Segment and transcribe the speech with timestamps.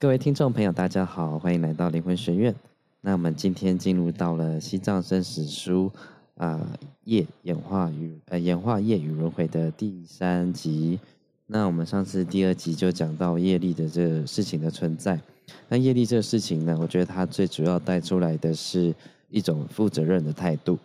[0.00, 2.54] 各位听众朋友，大家好，欢迎来到灵魂学院。
[3.00, 5.90] 那我们今天进入到了西藏生死书
[6.36, 6.64] 啊
[7.02, 11.00] 业演化与呃演化业与轮回的第三集。
[11.48, 15.20] 那我们上次第二集就讲到业力的这个事情的存在。
[15.68, 18.94] 那业力这个事情呢，我觉得它最主要带出来的是
[19.28, 20.78] 一种负责任的态度。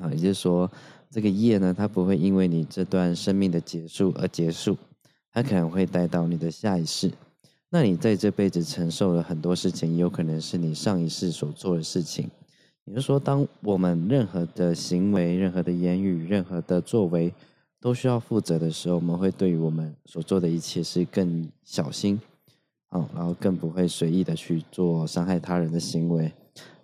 [0.00, 0.70] 好，也就是说，
[1.10, 4.78] 这个业呢，它不会因为你这段生命的结束而结束，
[5.32, 7.10] 它可能会带到你的下一世。
[7.74, 12.28] 那你在这辈子承受了很多事情，也有可能是你上一世所做的事情。
[12.84, 17.32] 也就是说，当我们任何的行为、任何的言语、任何的作为
[17.80, 22.20] 都需要负责的时候，我们会对于我们所做的一切是更小心，
[22.90, 26.30] 哦，然后更不会随意的去做伤害他人的行为。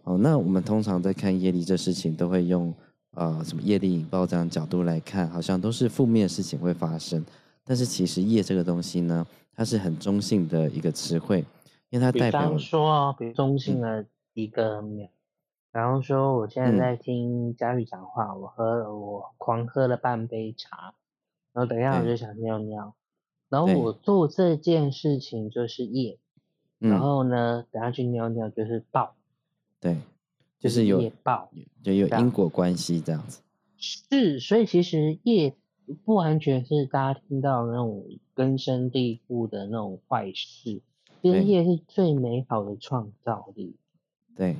[0.04, 2.72] 哦，那我们通常在看业力这事情，都会用
[3.10, 7.22] 呃什么业力引爆这样角度来看，好像都是负面事情会发生。
[7.62, 9.26] 但是其实业这个东西呢，
[9.58, 11.44] 它是很中性的一个词汇，
[11.90, 12.42] 因为它代表。
[12.42, 15.10] 比方说，比如中性的一个秒，比
[15.72, 20.94] 方说我现在在听佳玉讲话，我喝我狂喝了半杯茶，
[21.52, 22.94] 然后等一下我就想尿尿，
[23.48, 26.20] 然后我做这件事情就是夜，
[26.78, 29.16] 然后呢，等下去尿尿就是爆。
[29.80, 29.96] 对，
[30.60, 31.50] 就是有夜报，
[31.82, 33.40] 就有因果关系这样子。
[33.76, 35.56] 是，所以其实业
[36.04, 40.80] 不完全是大家听到那种根深蒂固的那种坏事，
[41.22, 43.76] 其实业是最美好的创造力。
[44.36, 44.56] 对，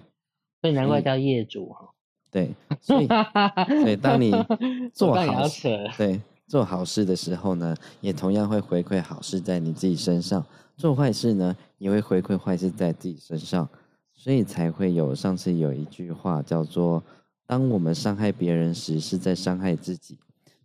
[0.61, 1.91] 所以难怪叫业主哈。
[2.31, 4.33] 对，所以所以当你
[4.93, 10.43] 做好事，对做好事的时候呢，也同样会回馈好事在你自己身上；
[10.77, 13.69] 做坏事呢，也会回馈坏事在自己身上。
[14.13, 17.01] 所以才会有上次有一句话叫做
[17.47, 20.17] ：“当我们伤害别人时，是在伤害自己；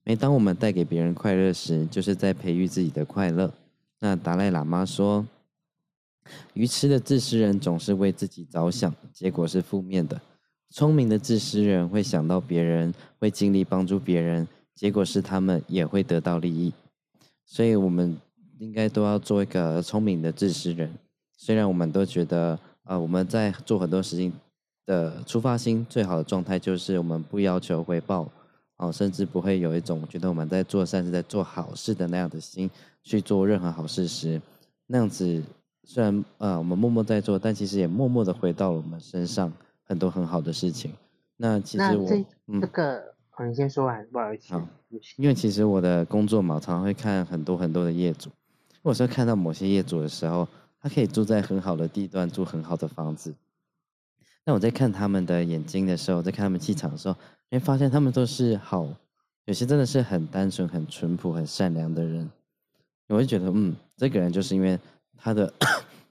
[0.03, 3.51] 每当我们带给别人快乐时，就是在培育自己的快乐。”
[3.99, 5.25] 那达赖喇嘛说
[6.53, 10.17] ：“愚痴的自私人总是为自己着想，结果是负面的；
[10.69, 16.73] 聪明的自私人会想到别人，会尽力帮助别人，结果是他们也会得到利益。
[17.45, 18.17] 所以，我们
[18.59, 20.93] 应该都要做一个聪明的自私人。
[21.37, 24.33] 虽然我们都觉得。”啊，我们在做很多事情
[24.85, 28.29] 的出发心，最好的状态就是我们不要求回报，
[28.83, 32.69] 哦，甚至不会有一种觉得我们在做善事、在做好事的那样的心
[33.01, 34.41] 去做任何好事时，
[34.87, 35.41] 那样子
[35.83, 39.51] 虽然呃我们默默在做，但其实也默默的回到了我们身上
[39.83, 40.91] 很多很好的事情。
[41.37, 42.09] 那其实我
[42.47, 43.13] 嗯，这个
[43.47, 44.53] 你先说完，不好意思。
[44.53, 44.67] 好，
[45.17, 48.29] 因为其实我的工作嘛，常常会看很多很多的业主，
[48.83, 50.47] 或者说看到某些业主的时候。
[50.85, 53.33] 他可以住在很好的地段，住很好的房子。
[54.43, 57.15] 那我在看他们的眼睛的时候，在看他们气场的时候，
[57.53, 58.87] 会发现他们都是好，
[59.45, 62.27] 有些真的是很单纯、很淳朴、很善良的人。
[63.07, 64.79] 我会觉得，嗯，这个人就是因为
[65.15, 65.53] 他的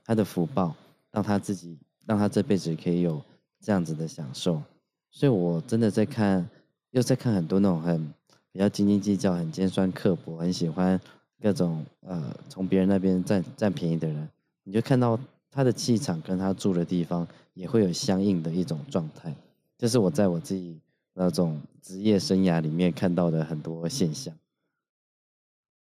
[0.04, 0.72] 他的福报，
[1.10, 1.76] 让他自己
[2.06, 3.20] 让他这辈子可以有
[3.60, 4.62] 这样子的享受。
[5.10, 6.48] 所以我真的在看，
[6.92, 8.06] 又在看很多那种很
[8.52, 11.00] 比较斤斤计较、很尖酸刻薄、很喜欢
[11.41, 14.28] 各种呃从别人那边占占便宜的人。
[14.62, 15.19] 你就看到
[15.50, 19.34] 他的气场跟他住的地方也会有相应的一种状态，
[19.76, 20.78] 这是我在我自己
[21.14, 24.36] 那种职业生涯里面看到的很多现象。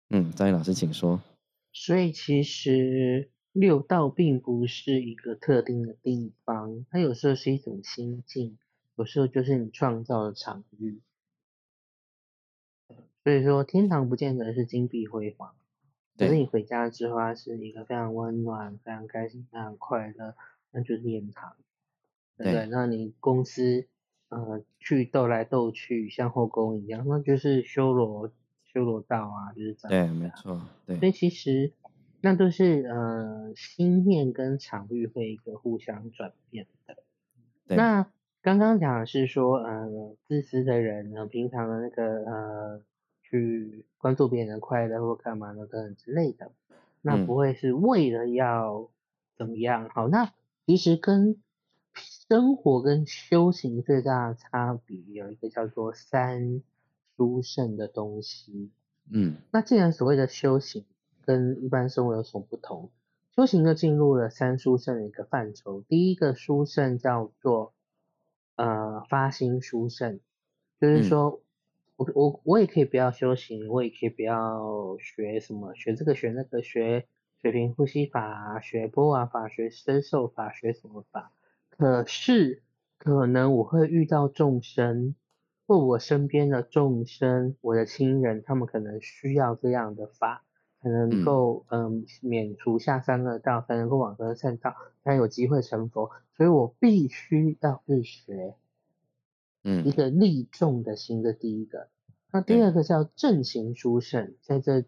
[0.09, 1.21] 嗯，张毅老师，请说。
[1.73, 8.59] 所以其实六道并不是一个特定的地方，它有时候是一种心境，
[8.97, 11.01] 有时候就是你创造的场域。
[13.23, 15.55] 所以说，天堂不见得是金碧辉煌。
[16.17, 20.35] 可是你回家之后，它是一个非常温暖、非常开心、非常快乐，
[20.71, 21.57] 那就是天堂，
[22.37, 22.67] 对不对？
[22.67, 23.87] 那你公司
[24.31, 28.33] 呃去斗来斗去，像后宫一样，那就是修罗
[28.73, 30.09] 修罗道啊，就是这样。
[30.09, 30.63] 对，没错。
[30.87, 30.99] 对。
[30.99, 31.73] 所以其实
[32.23, 36.97] 那都是呃心念跟场域会一个互相转变的。
[37.77, 38.07] 那
[38.41, 42.83] 刚刚讲的是说，呃，自私的人呢，平常的那个呃。
[43.23, 46.51] 去关注别人的快乐或干嘛的等等之类的，
[47.01, 48.89] 那不会是为了要
[49.37, 49.89] 怎么样？
[49.89, 50.33] 好，那
[50.67, 51.41] 其实跟
[52.31, 56.63] 生活跟修行最大的差别有一个叫做三
[57.17, 58.71] 殊胜的东西。
[59.11, 60.85] 嗯，那既然所谓的修行
[61.25, 62.93] 跟一般生活有所不同，
[63.35, 65.83] 修行就进入了三殊胜的一个范畴。
[65.89, 67.75] 第一个殊胜叫做
[68.55, 70.21] 呃发心殊胜，
[70.81, 71.41] 就是说。
[71.97, 77.07] 我我我也可以不要修行，我也可以不要学什么，学这个学那个，学
[77.43, 81.31] 水平呼吸法，学波瓦法，学身受法，学什么法？
[81.81, 82.63] 可是
[82.99, 85.15] 可能我会遇到众生，
[85.67, 90.45] 或我身边的众生，我的亲人，他们可能需要这样的法，
[90.83, 96.11] 才能够嗯免除下三恶道，才能够往生圣道，才有机会成佛。
[96.37, 98.57] 所以我必须要去学，
[99.65, 101.89] 嗯，一个利众的心的第一个。
[102.31, 104.85] 那第二个叫正行殊胜，在这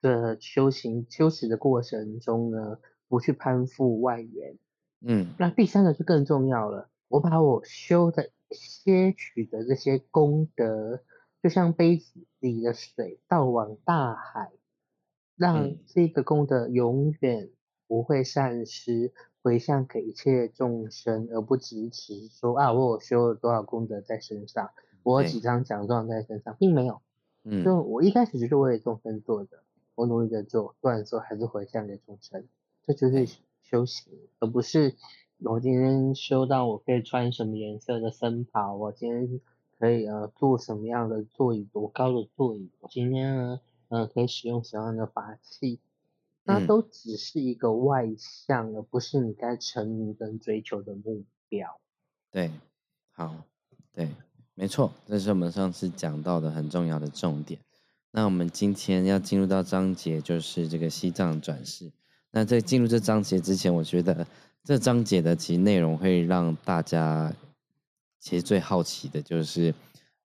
[0.00, 2.78] 个修行修持的过程中呢，
[3.08, 4.56] 不去攀附外缘。
[5.00, 11.02] 嗯，那第三个就更重要了，我把我修的些许的这些功德，
[11.42, 14.50] 就像杯子里的水倒往大海，
[15.36, 17.50] 让这个功德永远
[17.86, 19.12] 不会散失，
[19.42, 24.70] 回向给一切众生，而不只是说啊，我有修了多少功德在身上。
[25.04, 27.00] 我有几张奖状在身上，并没有。
[27.44, 29.62] 嗯，就我一开始就是为众生做的，
[29.94, 32.44] 我努力的做，做完之后还是回向给众生，
[32.84, 33.26] 这就是
[33.70, 34.96] 修行，而不是
[35.38, 39.40] 我今天修到我可以穿什么颜色的僧袍，我今天
[39.78, 45.80] 可以呃坐什么样的座椅，多高的座椅，我今天呢呃可以使用什么样的法器，
[46.44, 51.80] 那都只是一个外向，而不是你该沉迷跟追求的目标。
[52.30, 52.50] 对，
[53.12, 53.34] 好，
[53.92, 54.08] 对。
[54.54, 57.60] 没错，这是我们上次讲到的很重要的重点。
[58.10, 61.92] 那我们今天要进入到章节，就是这个西藏转世。
[62.30, 64.26] 那在进入这章节之前，我觉得
[64.64, 67.32] 这章节的其实内容会让大家
[68.20, 69.74] 其实最好奇的就是，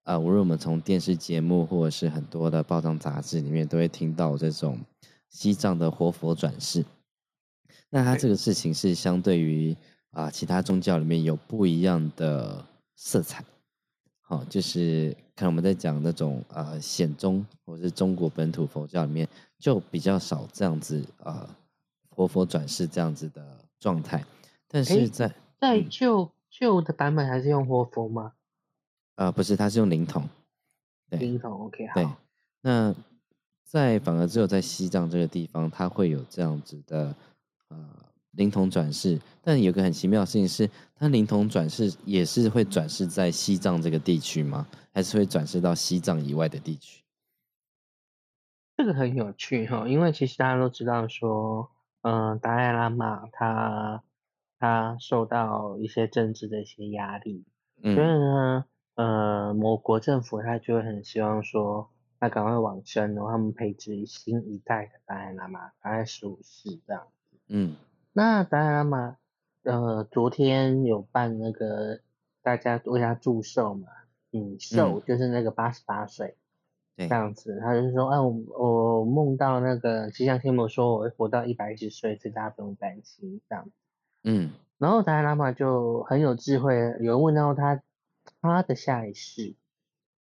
[0.04, 4.78] 呃，无论我们从电视节目或者是很多的报章杂志里面，都会听到这种
[5.30, 6.84] 西藏的活佛转世。
[7.90, 9.76] 那它这个事情是相对于
[10.12, 12.66] 啊其他宗教里面有不一样的
[12.96, 13.46] 色彩。
[14.20, 19.28] 好，就是看我们在讲那种呃显宗或者是中国本土佛教里面，
[19.60, 21.48] 就比较少这样子呃
[22.16, 24.24] 活佛转世这样子的状态。
[24.68, 28.34] 但是在在旧旧的版本还是用活佛吗？
[29.16, 30.28] 呃，不是，它是用灵童。
[31.10, 31.94] 灵童，OK，好。
[31.96, 32.08] 对，
[32.62, 32.96] 那
[33.64, 37.16] 在反而只有在西藏这个地方，它会有这样子的
[37.70, 37.90] 呃。
[38.34, 44.68] 灵童转世，但有个很奇妙的事情是，它灵童转世也是会转世在西藏这个地区吗？
[44.92, 47.04] 还是会转世到西藏以外的地区？
[48.76, 51.70] 这个很有趣哈，因为其实大家都知道说，
[52.04, 54.04] 嗯，达赖喇嘛他
[54.60, 57.46] 他受到一些政治的一些压力，
[57.82, 58.66] 所以呢，
[58.96, 61.90] 呃，某国政府他就会很希望说，
[62.20, 67.76] 他赶快往生，然后他们培植新一代的达赖喇嘛，大概十五世这样子，嗯。
[68.14, 69.18] 那达赖喇嘛，
[69.64, 72.02] 呃，昨天有办那个
[72.42, 73.88] 大家为他祝寿嘛，
[74.32, 76.38] 嗯，寿就是那个八十八岁，
[76.96, 83.70] 这样子，他就说，啊，我我梦到那个吉祥天母说我会活到一百一十岁，所以大家不用担心这样，
[84.24, 87.82] 嗯，然后达赖喇嘛就很有智慧，有人问到他
[88.42, 89.56] 他的下一世，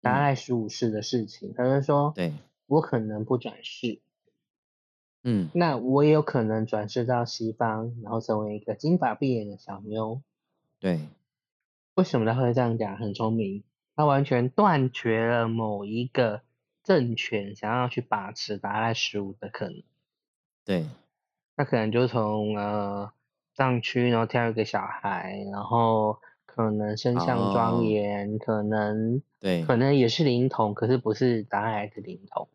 [0.01, 2.33] 达赖十五世的事情，他就说，对
[2.67, 3.99] 我可能不转世。
[5.25, 10.21] 嗯，那我也有可能转世到西方，然后成为一个金发碧眼的小妞。
[10.79, 10.99] 对，
[11.95, 12.97] 为什么他会这样讲？
[12.97, 13.63] 很聪明，
[13.95, 16.41] 他完全断绝了某一个
[16.83, 19.83] 政权想要去把持达赖十五的可能。
[20.65, 20.88] 对，
[21.56, 23.12] 那可能就从呃
[23.53, 32.47] 藏区，然后挑一个小孩，然后可能身相庄严，可能对，可能也是灵童，可是不是达赖的灵童。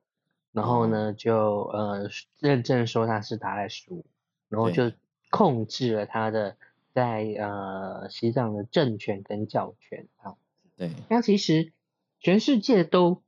[0.53, 2.09] 然后呢，就呃
[2.41, 4.07] 认证说他是达赖十五，
[4.49, 4.91] 然后就
[5.31, 6.57] 控制了他的
[6.93, 10.35] 在呃西藏的政权跟教权啊。
[10.76, 10.91] 对。
[11.11, 11.73] 那其实
[12.19, 13.23] 全世界都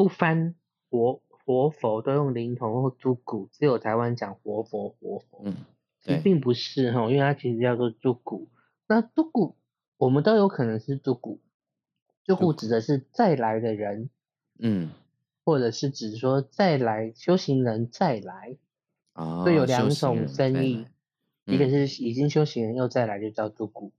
[0.00, 0.54] 不翻
[0.88, 5.42] 活活佛，都用灵童或猪骨，只有台湾讲活佛活佛。
[5.44, 5.54] 嗯。
[6.00, 8.48] 其实并不是哈，因为它其实叫做猪骨。
[8.86, 9.56] 那猪骨
[9.98, 11.38] 我们都有可能是猪骨，
[12.24, 14.08] 猪骨指的是再来的人。
[14.58, 14.90] 嗯。
[15.44, 18.56] 或者是指说再来修行人再来，
[19.12, 20.86] 啊，所以有两种生意，
[21.44, 23.92] 一个是已经修行人又再来就叫做古，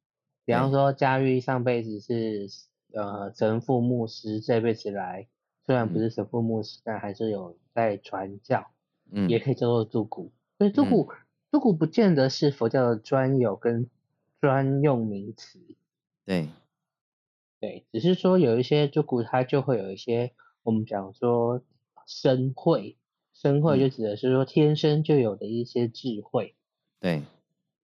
[0.46, 2.48] 比方说嘉玉上辈子是
[2.92, 5.28] 呃神父牧师，这辈子来
[5.72, 8.68] 虽然不是神父牧师，但还是有在传教，
[9.10, 11.10] 嗯，也可以叫做住古，所以住古
[11.50, 13.90] 住古不见得是佛教的专有跟
[14.42, 15.60] 专用名词，
[16.26, 16.50] 对，
[17.62, 20.34] 对，只是说有一些住古它就会有一些。
[20.64, 21.62] 我们讲说
[22.06, 22.98] 生慧，
[23.34, 26.54] 生慧就指的是说天生就有的一些智慧。
[27.00, 27.24] 对，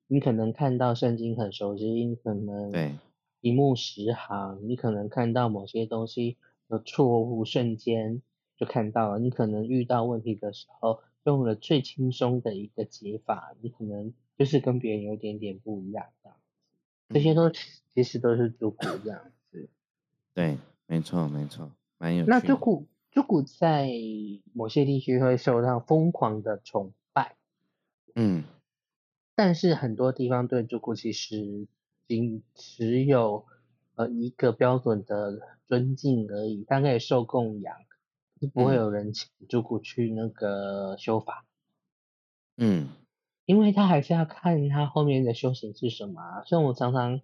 [0.08, 2.96] 你可能看到圣经很熟悉，你可能对。
[3.40, 6.36] 一目十行，你可能看到某些东西
[6.68, 8.22] 的错误瞬间
[8.58, 16.38] 就看到了，你可能遇到问题的时候用了最轻松的一个解法，你可能就是跟别人有点点不一样这样
[17.10, 17.50] 这些都
[17.94, 19.70] 其实都是主骨这样子。
[20.36, 21.72] 对，没错没错。
[22.28, 23.90] 那朱古朱古在
[24.54, 27.36] 某些地区会受到疯狂的崇拜，
[28.14, 28.44] 嗯，
[29.34, 31.68] 但是很多地方对朱古其实
[32.08, 33.46] 仅持有
[33.98, 37.76] 呃一个标准的尊敬而已，它可以受供养，
[38.40, 41.46] 是不会有人请朱古去那个修法，
[42.56, 42.88] 嗯，
[43.46, 46.44] 因为他还是要看他后面的修行是什么啊。
[46.46, 47.20] 所以我常常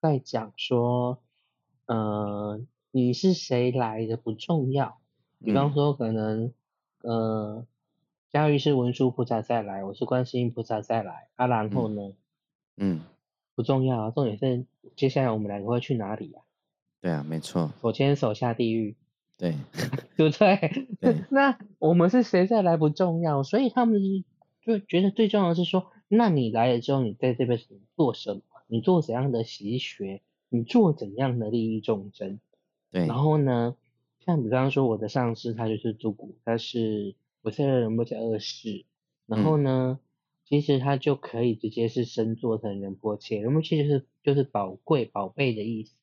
[0.00, 1.22] 在讲说，
[1.86, 4.98] 呃，你是谁来的不重要。
[5.44, 6.52] 比方说，可能，
[7.02, 7.66] 呃，
[8.32, 12.14] 嘉玉是文殊菩萨再来，我是观世音菩萨再来，啊，然后呢，
[12.78, 13.02] 嗯，
[13.56, 16.40] 不重要啊，重点是接下来我们两个会去哪里呀？
[17.00, 18.94] 对啊，没错，手牵手下地狱，
[19.36, 19.56] 对，
[20.16, 20.86] 对不对？
[21.00, 24.24] 对，那我们是谁再来不重要，所以他们
[24.64, 27.58] 就觉得最重要的是说，那你来了之后，你在这边
[27.96, 28.42] 做什么？
[28.68, 30.22] 你做怎样的习学？
[30.48, 32.38] 你做怎样的利益众生？
[32.92, 33.74] 对，然后呢？
[34.24, 38.84] 像比方说，我的上司他就是朱古，他是我现在人不在二世，
[39.26, 40.00] 然后呢，
[40.48, 45.94] 其实它就可以直接是升做成仁波切，仁波切就是就是宝贵宝贝的意思。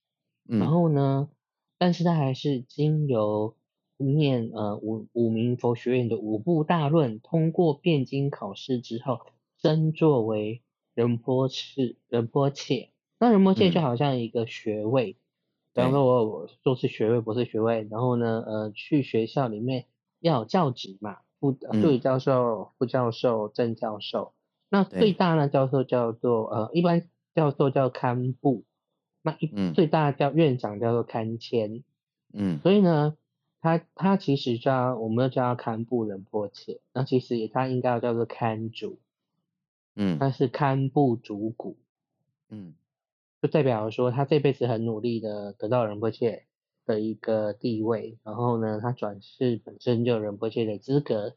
[0.45, 1.29] 然后呢，
[1.77, 3.55] 但是它还是经由
[3.97, 9.21] 念呃五五名佛学院的五部大论，通过辩经考试之后，
[9.61, 10.61] 升作为
[10.93, 12.89] 仁波切仁波切。
[13.19, 15.15] 那仁波切就好像一个学位。
[15.75, 19.85] 比方说，我我硕士学位、博士学位，然后呢，呃，去学校里面
[20.19, 24.31] 要教职嘛，副助理教授、副教授、正教授。
[24.69, 28.63] 那最大的教授叫做呃，一般教授叫堪布，
[29.21, 31.83] 那一最大的叫院长叫做堪谦。
[32.31, 32.59] 嗯。
[32.59, 33.17] 所以呢，
[33.59, 38.99] 他他其实叫我们要叫他堪布仁波切，那其实也他应该要叫做堪主。
[39.97, 40.17] 嗯。
[40.19, 41.75] 他是堪布主骨。
[42.47, 42.73] 嗯。
[43.41, 46.45] 就代表说他这辈子很努力的得到仁波切
[46.85, 51.35] 的一个地位，然后呢，他转世本身就有仁波切的资格，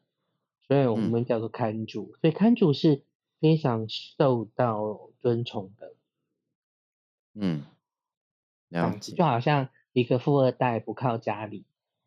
[0.67, 3.03] 所以我们叫做看主，所以看主是
[3.41, 5.95] 非常受到尊崇的。
[7.35, 7.65] 嗯，
[8.69, 9.15] 了解。
[9.15, 11.65] 就好像一个富二代不靠家里，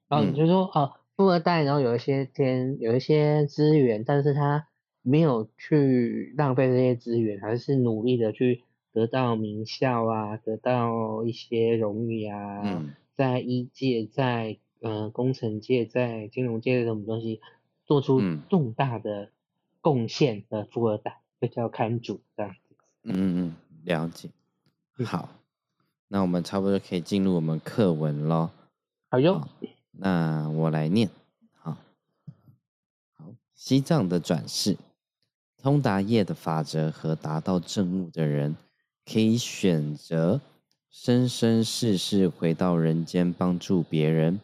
[0.07, 4.67] 然后你就说哦，富二代，然后有一些天有一些资源，但是他
[5.01, 8.63] 没有去浪费这些资源，还是努力的去。
[8.91, 12.83] 得到名校啊，得到一些荣誉啊，
[13.19, 17.41] 在医界、在呃工程界、在金融界这种东西
[17.85, 19.29] 做出重大的
[19.81, 22.75] 贡献的富二代，就叫看主这样子。
[23.03, 24.29] 嗯嗯，了解。
[25.03, 25.27] 好，
[26.07, 28.51] 那我们差不多可以进入我们课文喽。
[29.09, 29.45] 好哟。
[29.91, 31.09] 那我来念。
[31.57, 31.75] 好，
[33.17, 34.77] 好，西藏的转世，
[35.57, 38.55] 通达业的法则和达到正悟的人。
[39.11, 40.39] 可以选择
[40.91, 44.39] 生生世世回到人间帮助别人。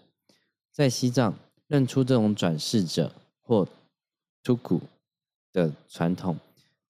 [0.72, 1.34] 在西藏，
[1.68, 3.12] 认出这种转世者
[3.42, 3.68] 或
[4.44, 4.82] 出谷
[5.52, 6.38] 的传统，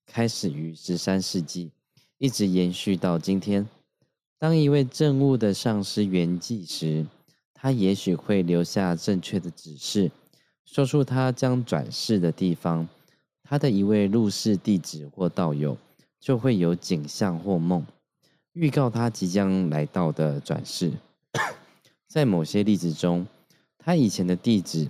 [0.06, 1.72] 开始于十三世纪，
[2.18, 3.68] 一直延续到今天。
[4.38, 7.06] 当一位正悟的上师圆寂时，
[7.54, 10.12] 他也许会留下正确的指示，
[10.66, 12.88] 说出他将转世的地方。
[13.44, 15.78] 他的一位入世弟子或道友。
[16.18, 17.86] 就会有景象或梦
[18.56, 20.92] 预告他即将来到的转世。
[22.08, 23.28] 在某些例子中，
[23.78, 24.88] 他以前的弟子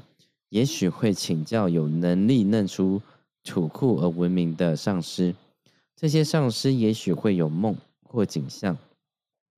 [0.49, 3.01] 也许会请教有能力认出
[3.43, 5.33] 土库而闻名的上师。
[5.95, 8.77] 这些上师也许会有梦或景象，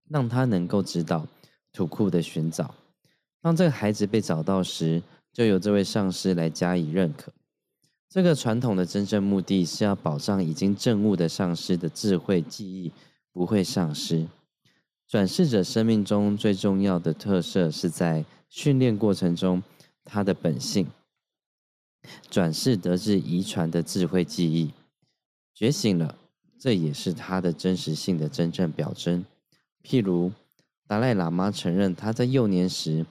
[0.08, 1.28] 让他能够知道
[1.74, 2.74] 土库的寻找。
[3.42, 7.34] 当这个孩子被找到时，就由这位上师来加以认可。
[8.08, 12.90] 这个传统的真正目的是要保障已经证悟的上师的智慧记忆
[13.38, 14.26] 不会丧失。
[15.08, 19.62] 转世者生命中最重要的特色是在训练过程中
[20.04, 20.88] 他的本性。
[22.32, 24.74] 转世得至遗传的智慧记忆，
[25.54, 26.18] 觉醒了，
[26.58, 29.24] 这也是他的真实性的真正表征。
[29.84, 30.32] 譬如
[30.88, 33.06] 达赖喇嘛承认他在幼年时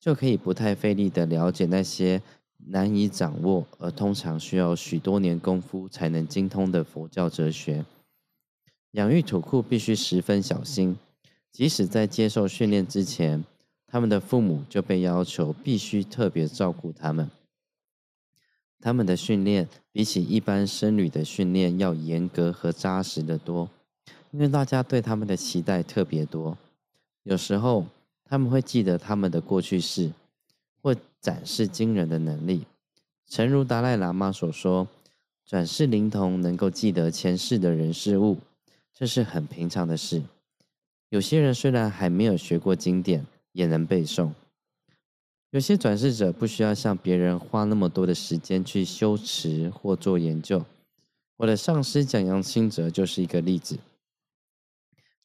[0.00, 2.22] 就可以不太费力的了解那些。
[2.70, 7.84] 难以掌握，而通常需要许多年功夫才能精通的佛教哲学。
[8.92, 10.96] 养育土库必须十分小心，
[11.52, 13.44] 即使在接受训练之前，
[13.86, 17.30] 他们的父母就被要求必须特别照顾他们。
[18.80, 23.68] 他们的训练比起一般僧侣的训练要严格和扎实的多，
[24.30, 26.56] 因为大家对他们的期待特别多。
[27.24, 27.86] 有时候
[28.24, 30.12] 他们会记得他们的过去式。
[30.80, 32.64] 或展示惊人的能力，
[33.28, 34.86] 诚如达赖喇嘛所说，
[35.44, 38.36] 转世灵童能够记得前世的人事物，
[38.98, 40.24] 这是很平常的事。
[41.08, 44.32] 有些人虽然还没有学过经典，也能背诵。
[45.50, 50.66] 有些转世者不需要向别人花那么多的时间去修持或做研究。
[51.36, 53.78] 我的上师蒋扬清哲就是一个例子。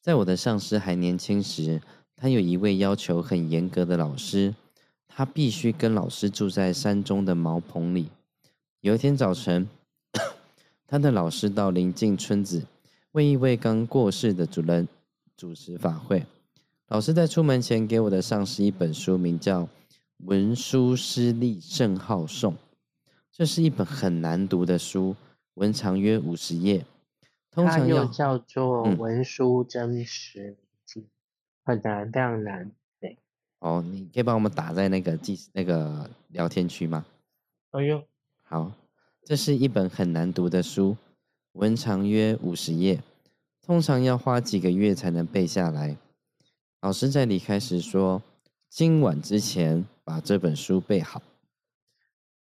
[0.00, 1.82] 在我的上师还年轻时，
[2.14, 4.54] 他有一位要求很严格的老师，
[5.08, 8.08] 他必须跟老师住在山中的茅棚里。
[8.82, 9.68] 有一天早晨，
[10.86, 12.62] 他的老师到临近村子，
[13.14, 14.88] 为一位刚过世的主人
[15.36, 16.26] 主持法会。
[16.88, 19.68] 老师在出门前给我的上师一本书，名叫。
[20.18, 22.56] 文殊师利圣号颂，
[23.30, 25.14] 这是一本很难读的书，
[25.54, 26.86] 文长约五十页。
[27.50, 31.08] 通常又叫做文殊真实记，
[31.64, 32.70] 很难，非常难。
[33.00, 33.18] 对。
[33.58, 37.04] 哦，你可以帮我们打在那个记那个聊天区吗？
[37.72, 38.02] 哎呦，
[38.42, 38.72] 好，
[39.24, 40.96] 这是一本很难读的书，
[41.54, 43.02] 文长约五十页，
[43.66, 45.96] 通常要花几个月才能背下来。
[46.80, 48.22] 老师在离开时说。
[48.76, 51.22] 今晚之前把这本书背好。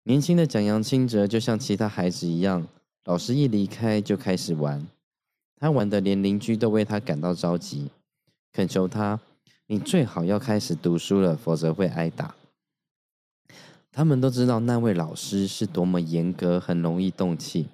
[0.04, 2.64] 年轻的蒋扬清哲就像其他孩子一样，
[3.06, 4.86] 老师一离开就开始玩，
[5.56, 7.90] 他玩的连邻居都为他感到着急，
[8.52, 9.18] 恳求他
[9.66, 12.36] ：“你最好要开始读书了，否则会挨打。”
[13.90, 17.66] 他们都知道那位老师是多么严格，很容易动气。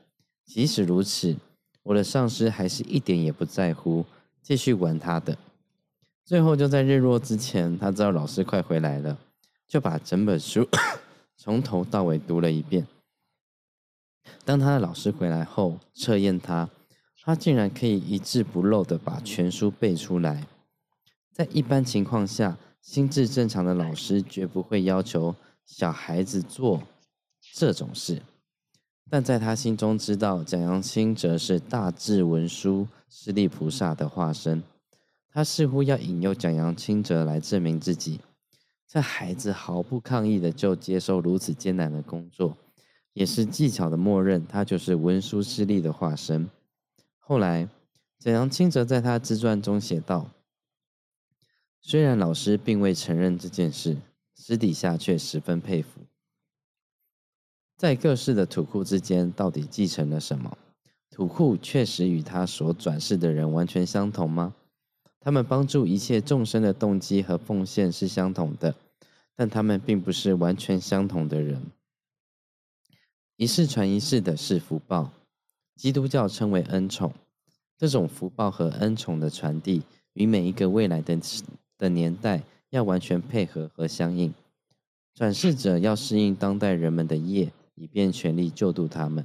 [0.49, 1.37] 即使如此，
[1.83, 4.07] 我的上司还是一点也不在乎，
[4.43, 5.37] 继续玩他的。
[6.25, 9.19] 最后就在日落之前，他知道老师快回来了，
[9.67, 10.67] 就把整本书
[11.37, 12.87] 从头到尾读了一遍。
[14.47, 16.71] 当他的老师回来后，测验他，
[17.23, 20.47] 他竟然可以一字不漏的把全书背出来。
[21.31, 25.35] 在一般情况下，心智正常的老师绝不会要求
[25.67, 26.83] 小孩子做
[27.55, 28.23] 这种事，
[29.11, 34.63] 但在他心中知道蒋阳清则是大智文殊师利菩萨的化身。
[35.31, 38.21] 他似乎要引诱蒋扬清哲来证明自己，
[38.87, 42.57] 这孩子毫不抗议的就接受如此艰难的工作，
[43.13, 46.49] 也是技巧的默认他就是文殊师利的化身。
[47.19, 47.69] 后来，
[48.19, 50.31] 蒋扬清哲在他自传中写道
[51.81, 53.97] ：“虽然老师并未承认这件事，
[54.35, 56.01] 私底下却十分佩服。
[57.79, 60.59] 在各世的土库之间，到底继承了什么？
[61.13, 64.53] 土库确实与他所转世的人完全相同吗？”
[65.21, 68.75] 他们帮助一切众生的动机和奉献是相同的，
[69.37, 71.63] 但他们并不是完全相同的人。
[73.37, 75.13] 一世传一世的是福报，
[75.77, 77.13] 基督教称为恩宠。
[77.77, 79.83] 这种福报和恩宠的传递，
[80.15, 81.17] 与每一个未来的
[81.79, 84.35] 的年代要完全配合和相应。
[85.15, 89.25] 转世者要适应当代人们的业，以便全力救度他们。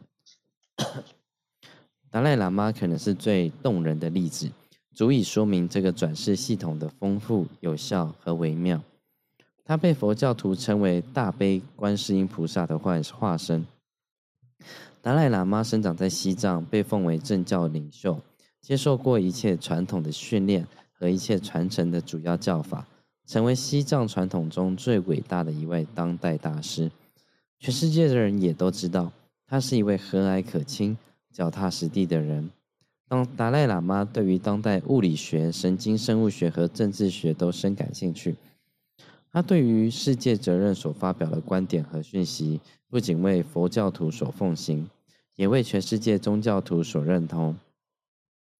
[2.10, 4.52] 达赖喇嘛可能是最动人的例子。
[4.94, 8.80] 足以说明这个转世系统的丰富、有效和微妙。
[9.66, 13.66] 他被佛教徒称为大悲观世音菩萨的化化身。
[15.02, 18.22] 达赖喇嘛生长在西藏，被奉为政教领袖，
[18.62, 22.88] 接受过一切传统的训练和一切传承的主要教法，
[23.26, 26.92] 成为西藏传统中最伟大的一位当代大师。
[27.64, 29.10] 全世界的人也都知道，
[29.48, 30.98] 他是一位和蔼可亲、
[31.32, 32.50] 脚踏实地的人。
[33.08, 38.36] 当达赖喇嘛对于当代物理学、神经生物学和政治学都深感兴趣。
[39.32, 44.90] 他对于世界责任所发表的观点和讯息，不仅为佛教徒所奉行，
[45.38, 47.56] 也为全世界宗教徒所认同。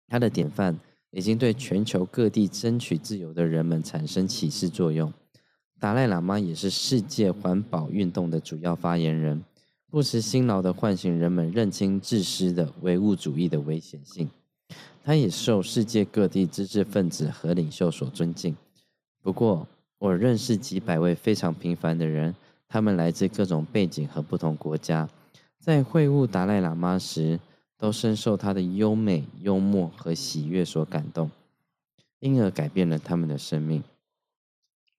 [0.08, 0.80] 他的典范
[1.12, 5.12] 已经对全球各地争取自由的人们产生启示作用。
[5.84, 9.44] 达赖喇嘛也是世界环保运动的主要发言人，
[9.90, 14.30] 不辞辛劳地唤醒人们认清自私的唯物主义的危险性。
[15.04, 18.56] 他也受世界各地知识分子和领袖所尊敬。
[19.22, 19.68] 不过，
[20.00, 22.34] 我认识几百位非常平凡的人，
[22.70, 25.10] 他们来自各种背景和不同国家，
[25.60, 27.38] 在会晤达赖喇嘛时，
[27.78, 31.30] 都深受他的优美、幽默和喜悦所感动，
[32.22, 33.84] 因而改变了他们的生命。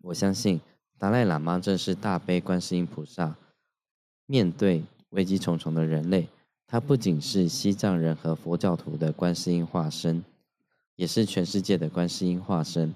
[0.02, 0.60] 我相信，
[1.04, 3.36] 达赖喇嘛正是大悲观世音菩萨
[4.24, 6.26] 面对危机重重的人类。
[6.66, 10.24] 他不仅是西藏人和佛教徒的观世音化身，
[10.96, 12.94] 也是全世界的观世音化身，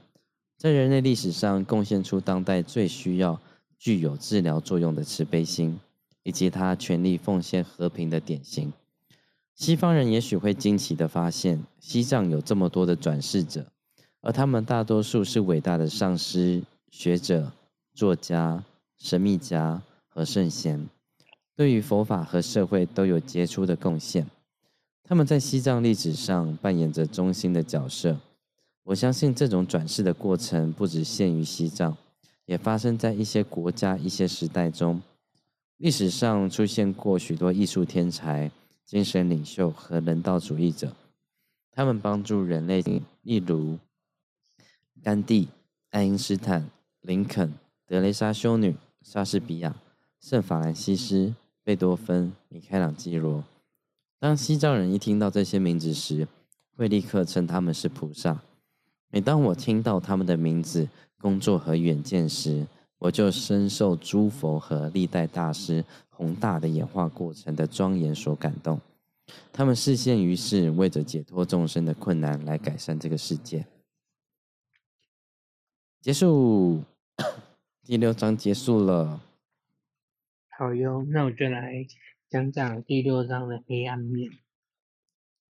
[0.57, 3.38] 在人类历史上贡献出当代最需要、
[3.79, 5.79] 具有治疗作用的慈悲心，
[6.23, 8.73] 以及他全力奉献和平的典型。
[9.55, 13.66] 西方人也许会惊奇的发现，西藏有这么多的转世者，
[14.23, 17.53] 而他们大多数是伟大的上师、学者、
[17.98, 18.62] 作家、
[18.96, 20.88] 神秘家和圣贤。
[21.56, 24.24] 对于佛法和社会都有杰出的贡献，
[25.02, 28.20] 他们在西藏历史上扮演着中心的角色。
[28.84, 31.96] 我相信这种转世的过程不只限于西藏，
[32.46, 35.02] 也发生在一些国家、一些时代中。
[35.78, 38.48] 历史上出现过许多艺术天才、
[38.84, 40.94] 精神领袖和人道主义者，
[41.72, 42.80] 他们帮助人类，
[43.22, 43.76] 例如
[45.02, 45.48] 甘地、
[45.90, 47.52] 爱因斯坦、林肯、
[47.88, 49.74] 德雷莎修女、莎士比亚、
[50.20, 53.42] 圣法兰西斯、贝多芬、米开朗基罗。
[54.18, 56.29] 当西藏人一听到这些名字时，
[56.77, 58.42] 会立刻称他们是菩萨。
[59.11, 60.87] 每当我听到他们的名字、
[61.18, 62.66] 工作和远见时，
[62.98, 68.79] 我就深受诸佛和历代大师宏大的演化过程的庄严所感动。
[69.51, 73.64] 他们视现于世，为着解脱众生的困难，来改善这个世界。
[76.03, 76.83] 结束，
[77.88, 79.18] 第六章结束了。
[80.51, 81.87] 好哟，那我就来
[82.29, 84.31] 讲讲第六章的黑暗面。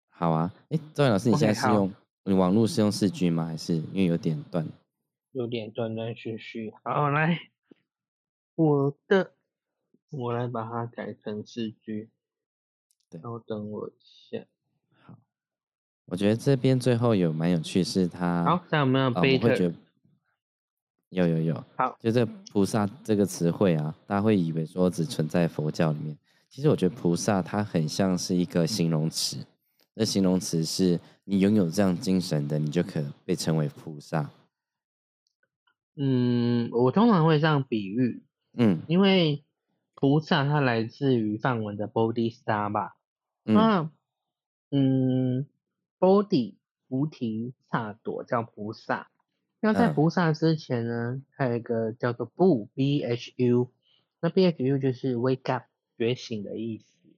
[0.08, 1.94] 好啊，哎，周老师，你现在是用
[2.24, 3.46] 你网络是用四 G 吗？
[3.46, 4.66] 还是因为有点断？
[5.30, 6.74] 有点断断续续。
[6.82, 7.38] 好，来，
[8.56, 9.34] 我的，
[10.10, 12.08] 我来把它改成四 G。
[13.10, 14.44] 对，稍等我一下。
[15.04, 15.16] 好，
[16.06, 18.42] 我觉得这边最后有蛮有趣，是它。
[18.42, 19.72] 好，在有没有贝特？
[21.10, 21.64] 有有有。
[21.76, 26.16] 好，就这菩萨这个词汇啊，大家会以为说只存在佛教里面。
[26.48, 29.44] 其实我觉得菩萨它很像是一个形容词，
[29.94, 34.30] 那形容词是你拥有这样精神的，你就可被称为菩萨。
[35.96, 39.44] 嗯，我通常会这样比喻，嗯，因为
[39.94, 42.96] 菩萨它来自于梵文的 Bodhisattva 吧，
[43.44, 43.90] 那，
[44.70, 45.46] 嗯
[46.00, 46.54] ，Body
[46.88, 49.08] 菩提萨朵叫菩萨，
[49.64, 53.70] 那在菩萨之前呢，还有一个叫做 Bu B H U，
[54.20, 55.64] 那 B H U 就是 Wake Up
[55.96, 57.08] 觉醒的意思，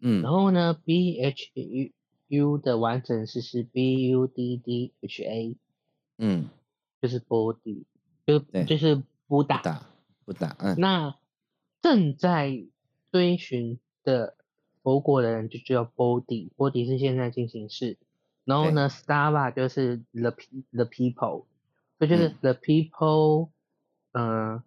[0.00, 1.90] 嗯，然后呢 B H U
[2.28, 5.56] U 的完整式是 B U D D H A，
[6.18, 6.48] 嗯，
[7.02, 7.84] 就是 Body。
[8.26, 9.86] 就就是不打
[10.24, 11.16] 不打，嗯，那
[11.80, 12.66] 正在
[13.12, 14.36] 追寻的
[14.82, 17.96] 佛国的人就叫 body，body 是现在进行式，
[18.44, 20.32] 然后呢，stava 就是 the
[20.72, 21.44] the people，
[21.98, 23.50] 这就是 the people，
[24.12, 24.62] 嗯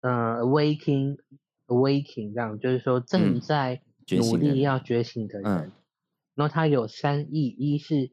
[0.00, 1.18] 嗯，waking
[1.66, 5.72] waking 这样，就是说正在努力要觉醒的人，
[6.34, 8.10] 然后他有三义，一是。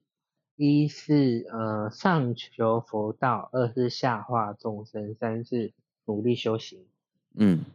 [0.56, 5.74] 一是呃上求佛道，二是下化众生，三是
[6.06, 6.86] 努力修行。
[7.34, 7.66] 嗯，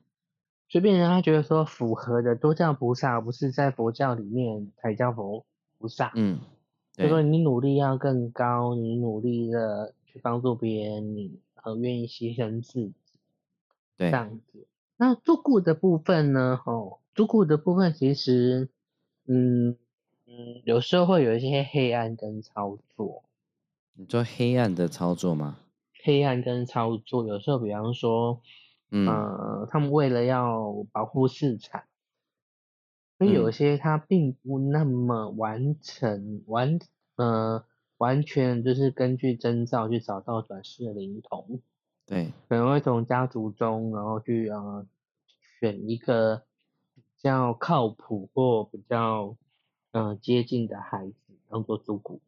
[0.68, 5.44] 所以变成他觉得说符合的都叫菩萨，不是在佛教里面才叫佛
[5.76, 6.12] 菩萨。
[6.14, 6.38] 嗯，
[6.98, 12.92] 就说你努力要更高，你努力的去帮助别人，你很愿意牺牲自己。
[13.96, 14.66] 对，这样子。
[14.96, 16.60] 那住故的部分呢？
[16.66, 18.68] 哦，住故的部分其实，
[19.26, 19.76] 嗯。
[20.30, 23.22] 嗯，有时候会有一些黑暗跟操作。
[23.94, 25.56] 你做黑暗的操作吗？
[26.04, 28.38] 黑暗跟操作，有时候比方说，
[28.90, 29.06] 嗯，
[29.70, 31.82] 他们为了要保护市场，
[33.18, 36.78] 所以有些他并不那么完成完，
[37.16, 37.64] 呃，
[37.96, 41.60] 完全就是根据征兆去找到转世的灵童。
[42.06, 44.86] 对，可能会从家族中，然后去呃
[45.60, 46.44] 选一个
[46.94, 49.36] 比较靠谱或比较。
[49.90, 51.14] 嗯，接近的孩子
[51.48, 52.20] 当做主骨，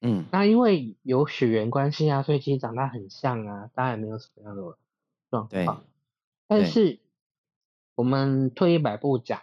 [0.00, 4.76] 嗯，那因为有血缘关系啊，所以其实长大很像啊，当然没有什么样的
[5.30, 5.84] 状况。
[6.48, 6.98] 但是
[7.94, 9.42] 我们退一百步讲，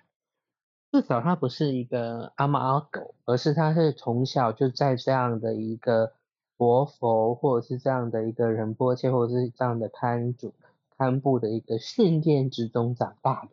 [1.02, 6.14] 至少他不是一个阿猫阿狗，而是他是从小就在这样的一个
[6.58, 10.54] 活佛，或者是这样的一个人波切，或者是这样的看主
[10.98, 13.50] 看部的一个训练之中长大的。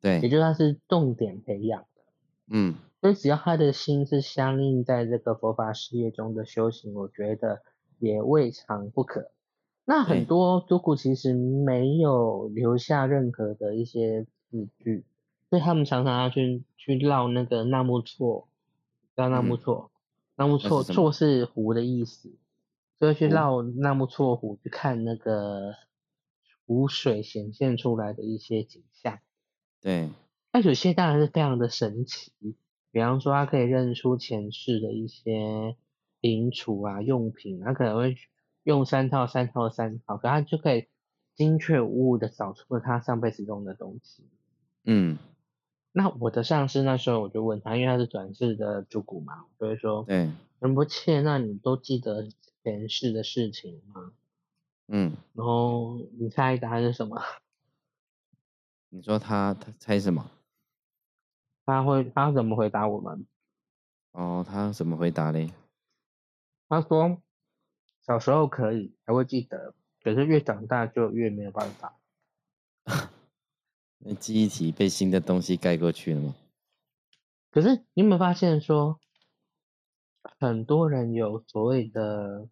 [0.00, 2.02] 对，也就是他是重点培养的。
[2.48, 2.74] 嗯。
[3.00, 7.62] 所以只要他的心是相应在这个佛法事业中的修行，我觉得
[8.00, 9.30] 也未尝不可。
[9.84, 15.04] 那很多都古其实没有留下任何的一些字句，
[15.50, 18.48] 所以他们常常要去去绕那个纳木错，
[19.16, 19.90] 叫纳木错，
[20.36, 22.32] 纳木错错是湖的意思，
[22.98, 25.74] 所以去绕纳木错湖去看那个
[26.66, 29.18] 湖水显现出来的一些景象。
[29.82, 30.08] 对，
[30.52, 32.32] 那有些当然是非常的神奇。
[32.92, 35.76] 比方说，他可以认出前世的一些
[36.20, 38.16] 零储啊用品，他可能会
[38.64, 40.88] 用三套三套三套，可他就可以
[41.34, 44.24] 精确无误的找出了他上辈子用的东西。
[44.84, 45.18] 嗯，
[45.92, 52.28] 那我的上司那时候我就问他，因为他是转世的主骨嘛，所以说，对，仁不切，那你都记得
[52.62, 54.12] 前世的事情吗？
[54.88, 57.20] 嗯，然后你猜答案是什么？
[58.90, 60.30] 你说他他猜什么？
[61.64, 63.26] 他会，他怎么回答我们？
[64.12, 65.52] 哦，他怎么回答嘞？
[66.68, 67.20] 他说，
[68.06, 71.96] 小时候可以，还会记得，可是越长大就越没有办法。
[74.02, 76.34] 那记忆体被新的东西盖过去了吗？
[77.50, 78.98] 可是你有没有发现说，
[80.38, 82.48] 很多人有所谓的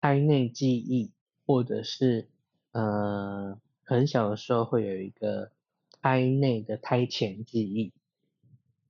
[0.00, 1.12] 胎内记忆，
[1.44, 2.28] 或者是
[2.72, 5.50] 呃很小的时候会有一个
[6.00, 7.92] 胎内的胎前记忆。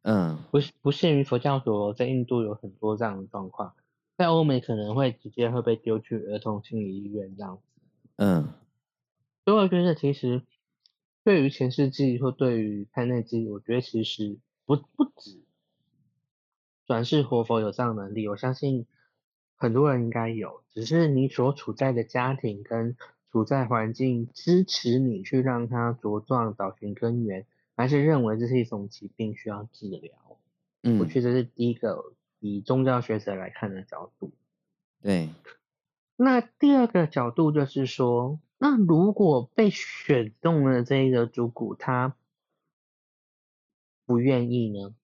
[0.03, 3.75] 嗯，不是不限于佛教所，在印度有很多这样的状况，
[4.17, 7.63] 在欧美可能会直接会被丢去儿童心理医院这样子。
[8.17, 8.53] 嗯，
[9.45, 10.43] 所以我觉得其实
[11.27, 15.43] 对于前世记忆或对于胎内记忆，我觉得其实不不止
[16.87, 18.87] 转世活佛有这样能力，我相信
[19.57, 22.97] 很多人应该有，只是你所处在的家庭跟
[23.33, 27.45] 处在环境支持你去让它茁壮，找寻根源。
[27.75, 30.13] 还是认为这是一种疾病需要治疗，
[30.85, 34.33] 嗯，我觉得是第一个以宗教学者来看的角度。
[35.03, 35.31] 对，
[36.15, 42.17] 那第二个角度就是说，那如果被选中了这一个主骨，他
[44.05, 44.95] 不愿意呢？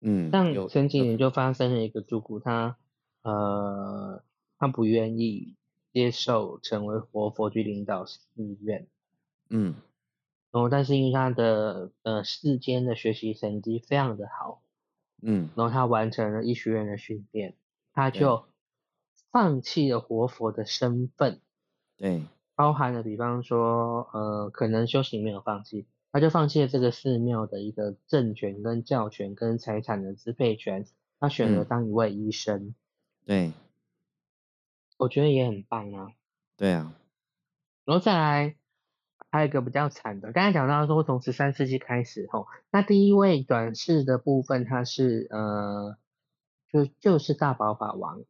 [0.00, 2.78] 嗯，像前几年就发生了一个主骨，他
[3.22, 4.24] 呃，
[4.58, 5.56] 他不愿意
[5.92, 8.18] 接受成为活佛去领导寺
[8.60, 8.86] 院，
[9.48, 9.74] 嗯。
[10.52, 14.62] 然后，但是因为他的呃世间的学习成绩非常的好，
[15.22, 17.54] 嗯，然后他完成了医学院的训练，
[17.92, 18.46] 他就
[19.30, 21.40] 放弃了活佛的身份，
[22.00, 22.24] 对，
[22.56, 30.86] 包含了比方说呃可能修行没有放弃，他就放弃了这个寺庙的一个政权跟教权跟财产的支配权，
[31.20, 32.74] 他选择当一位医生，
[33.26, 33.52] 对，
[34.96, 36.08] 我觉得也很棒啊，
[36.56, 36.92] 对啊，
[37.84, 38.56] 然后再来。
[39.32, 45.96] 还有一个比较惨的，刚才讲到说从十三世纪开始吼，那第一位转世的部分，他是呃，
[46.68, 48.24] 就就是大宝法王，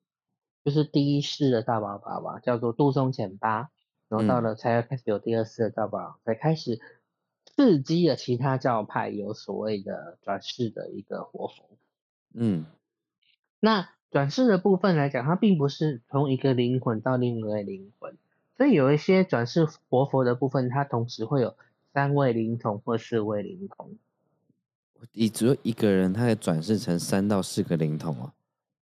[0.64, 3.70] 就是第一世的大宝法王，叫做杜松简八，
[4.08, 6.80] 然后到了才开始有第二世的大宝，才开始
[7.44, 11.64] 刺激了其他教派有所谓的转世的一个活佛。
[12.34, 12.66] 嗯，
[13.58, 18.16] 那转世的部分来讲，它并不是从一个灵魂到另一个灵魂。
[18.56, 21.56] 所以有一些转世活佛的部分，它同时会有
[21.94, 23.96] 三位灵童或四位灵童。
[25.12, 28.34] 你只有一个人，他可以转世成三到四个灵童啊。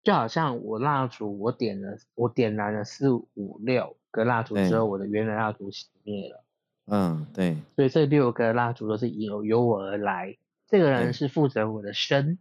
[0.06, 6.44] 就好像我蜡烛，我点了，我点燃了四五六个蜡烛之后，我的原来蜡烛熄灭了。
[6.86, 7.56] 嗯，对。
[7.74, 10.36] 所以这六个蜡烛都是由由我而来。
[10.68, 12.38] 这个人是负责我的身，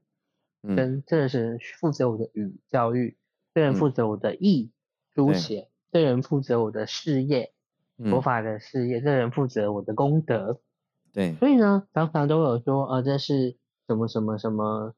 [0.62, 3.18] 身，这个是负责我的语教育，
[3.56, 4.70] 这个人负责我的意
[5.16, 5.68] 书写。
[5.92, 7.52] 这人负责我的事业，
[7.98, 9.02] 佛法的事业。
[9.02, 10.60] 这人负责我的功德。
[11.12, 14.94] 对，所以呢，常常都有说，呃，这是什么什么什么，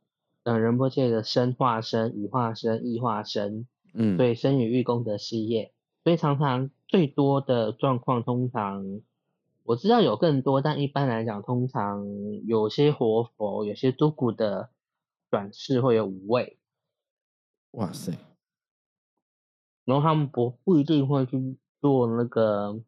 [0.47, 3.67] 呃，仁波切的身化身、语化身、意化身。
[3.93, 5.73] 嗯，对，身语意功德事业。
[6.05, 9.01] 所以常常最多的状况，通常
[9.65, 12.07] 我知道有更多，但一般来讲，通常
[12.45, 14.69] 有些活佛、有些都古的
[15.29, 16.57] 转世会有五位。
[17.71, 18.13] 哇塞！
[19.83, 22.79] 然后他们不不一定会去做那个，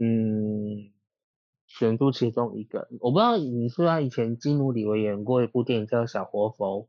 [0.00, 0.90] 嗯，
[1.78, 2.86] 选出其中一个。
[3.00, 6.82] 我不知道你是不是以前金努里维演过一部电影叫《小活佛》？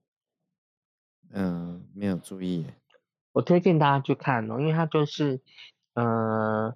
[1.32, 2.66] 嗯，没有注意。
[3.32, 5.42] 我推荐大家去看哦，因为它就是，
[5.94, 6.76] 呃，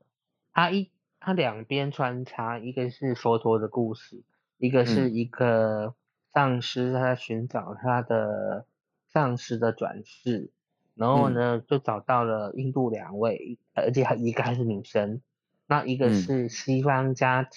[0.54, 0.90] 它一
[1.20, 4.24] 它两边穿插，一个是佛陀的故事，
[4.58, 5.94] 一个是一个
[6.34, 8.66] 丧尸他在寻找他的
[9.06, 10.50] 丧尸的转世。
[10.96, 15.22] 然后呢，就找到了印度两位，而且还一个还是女生，
[15.68, 17.48] 那一个是西方家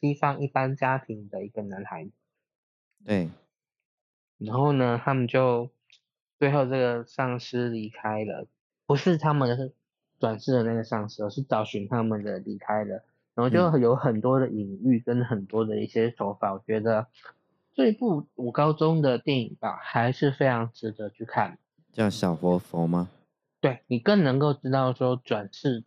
[0.00, 2.08] 西方一般家庭的一个男孩。
[3.04, 3.30] 对。
[4.38, 5.70] 然后呢，他们就
[6.38, 8.46] 最后这个丧尸离开了，
[8.86, 9.72] 不是他们
[10.18, 13.04] 转世的那个丧尸，而是找寻他们的离开了。
[13.34, 17.06] 然后就有很多的隐喻跟很多的一些手法，我觉得
[17.72, 21.58] 这部我高中的电影吧，还是非常值得去看。
[21.92, 23.08] 叫小活佛吗？
[23.60, 25.84] 对你更能够知道说转世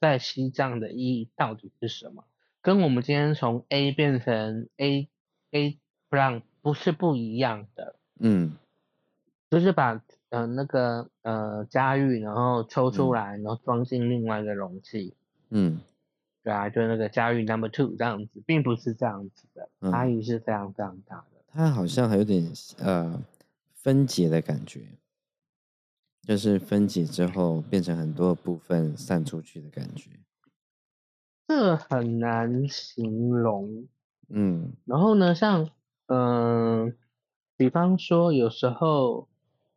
[0.00, 2.24] 在西藏的意义到底是什么，
[2.62, 5.08] 跟我们今天从 A 变成 A
[5.50, 7.96] A 不让不是不一样的。
[8.20, 8.56] 嗯，
[9.50, 15.14] 就是把呃那个呃家玉然后抽出来，然后装进另外一个容器。
[15.50, 15.80] 嗯，
[16.42, 21.24] 对啊，就那个家玉 Number Two 这样子，并不是这样子的，差异是非常非常大的。
[21.48, 23.22] 它好像还有点呃
[23.74, 24.80] 分解的感觉。
[26.24, 30.08] 就是分解之后变成很多部分散出去的感觉，
[31.46, 33.86] 这很难形容。
[34.28, 35.68] 嗯，然后呢，像
[36.06, 36.96] 嗯，
[37.56, 39.28] 比方说有时候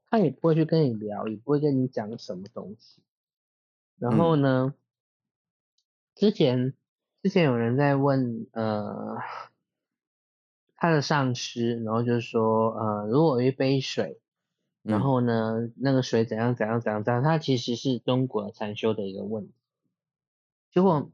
[0.09, 3.01] 他也不会去跟你聊，也不会跟你讲什么东西，
[3.97, 4.73] 然后呢，
[6.15, 6.73] 之前
[7.21, 9.17] 之前有人在问呃
[10.77, 14.19] 他的上司，然后就说呃如果有一杯水，
[14.83, 19.53] 然后呢那个水怎样怎样怎样怎样，它其实是中国禅修的一个问题。
[20.71, 21.09] 结果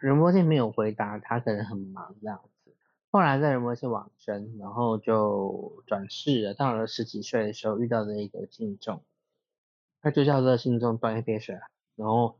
[0.00, 2.74] 仁波切没有回答，他可能很忙这样子。
[3.10, 6.54] 后来在仁波切往生，然后就转世了。
[6.54, 9.02] 到了十几岁的时候，遇到的一个信众，
[10.00, 11.58] 他就叫这个信众端一杯水，
[11.96, 12.38] 然后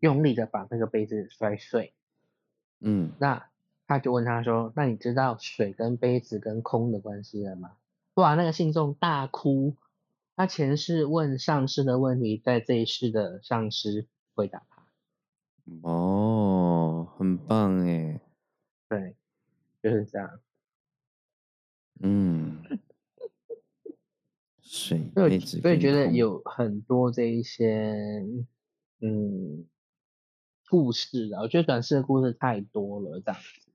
[0.00, 1.94] 用力的把那个杯子摔碎。
[2.80, 3.46] 嗯，那
[3.86, 7.72] 他就问他说：“那你知道水跟杯子跟空的关系了吗？”
[8.14, 9.76] 哇，那个信众大哭。
[10.36, 14.62] 他前世问上师的问题，在这一世的上师回答。
[15.82, 18.20] 哦，很棒哎，
[18.88, 19.14] 对，
[19.82, 20.40] 就是这样。
[22.00, 22.62] 嗯，
[24.62, 28.26] 水所以所以觉得有很多这一些
[29.00, 29.66] 嗯
[30.68, 33.70] 故事啊，我觉得短视的故事太多了，这样子。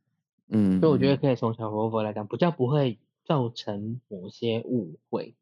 [0.48, 5.36] 嗯，所以我觉得可以从小佛佛来讲，比较不会造成某些误会。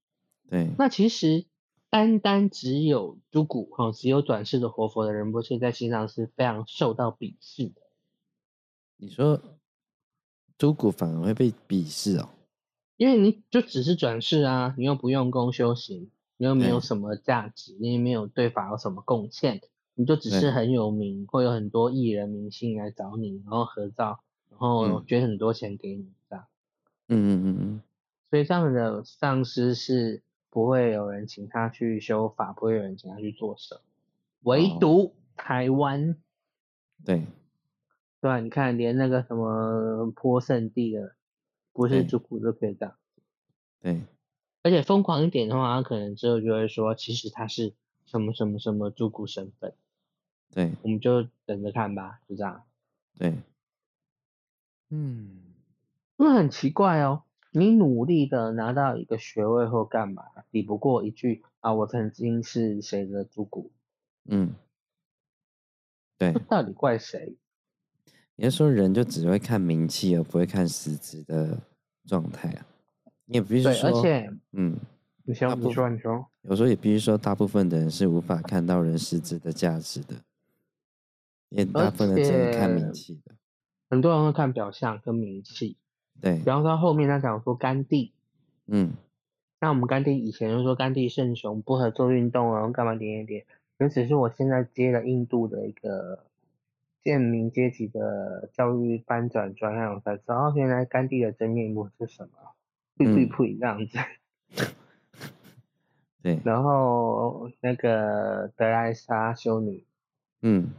[0.50, 1.46] 对，那其实。
[1.94, 7.84] 单单只有朱古哈，只有转世的活佛的人，不是在西藏是非常受到鄙视的。
[8.98, 9.40] 你说
[10.58, 12.30] 朱古反而会被鄙视哦？
[12.98, 19.62] 因为你就只是转世啊，你又不用功修行，你又没有什么价值，你也没有对法有什么贡献，
[19.94, 26.46] 你就只是很有名，会有很多艺人明星来找你，然后合照，然后捐很多钱给你这样。
[27.10, 27.82] 嗯嗯嗯嗯。
[28.32, 30.24] 所以这样的上师是。
[30.54, 33.82] 不会有人请他去修法，不会有人请他去做什，
[34.44, 36.16] 唯独台湾，
[37.04, 37.26] 对，
[38.22, 38.40] 对啊？
[38.40, 41.16] 你看，连那个什么坡圣地的，
[41.72, 42.96] 不是主古都可以这样，
[43.82, 44.02] 对，
[44.62, 47.74] 而且疯狂一点的话，他可能之后就会说，其实他是
[48.06, 49.74] 什么什么什么主古身份，
[50.54, 52.64] 对，我们就等着看吧，就这样，
[53.18, 53.34] 对，
[54.92, 55.42] 嗯，
[56.18, 57.24] 因为很奇怪哦。
[57.56, 60.24] 你努力的拿到一个学位或干嘛？
[60.50, 63.72] 抵不过一句啊，我曾经是谁的主骨。
[64.26, 64.54] 嗯，
[66.18, 66.34] 对。
[66.50, 67.38] 到底怪谁？
[68.36, 71.60] 你是说人就只会看名气，而不会看实质的
[72.06, 72.66] 状态啊？
[73.26, 74.76] 你也必须说，而且，嗯，
[75.24, 76.26] 你先你说，你说。
[76.42, 80.16] 有时候也必须说，大部分的人是无法看到人实质的价值的，
[81.50, 83.36] 也大部分人只能看名气的。
[83.92, 85.78] 很多人会看表象跟名气。
[86.22, 88.14] 对，然后到后面他讲说甘地，
[88.68, 88.94] 嗯，
[89.60, 93.46] 那我们甘地以前就说甘地圣雄不合作运动啊，干嘛点点点，
[93.78, 96.26] 那只是我现在接了印度的一个
[97.04, 102.56] 贱民阶级的教育翻转专案，我才知道原来甘地的真面目是什么，
[102.98, 103.98] 呸呸呸这样子，
[106.24, 109.84] 对，然后那个德莱莎修女，
[110.42, 110.70] 嗯。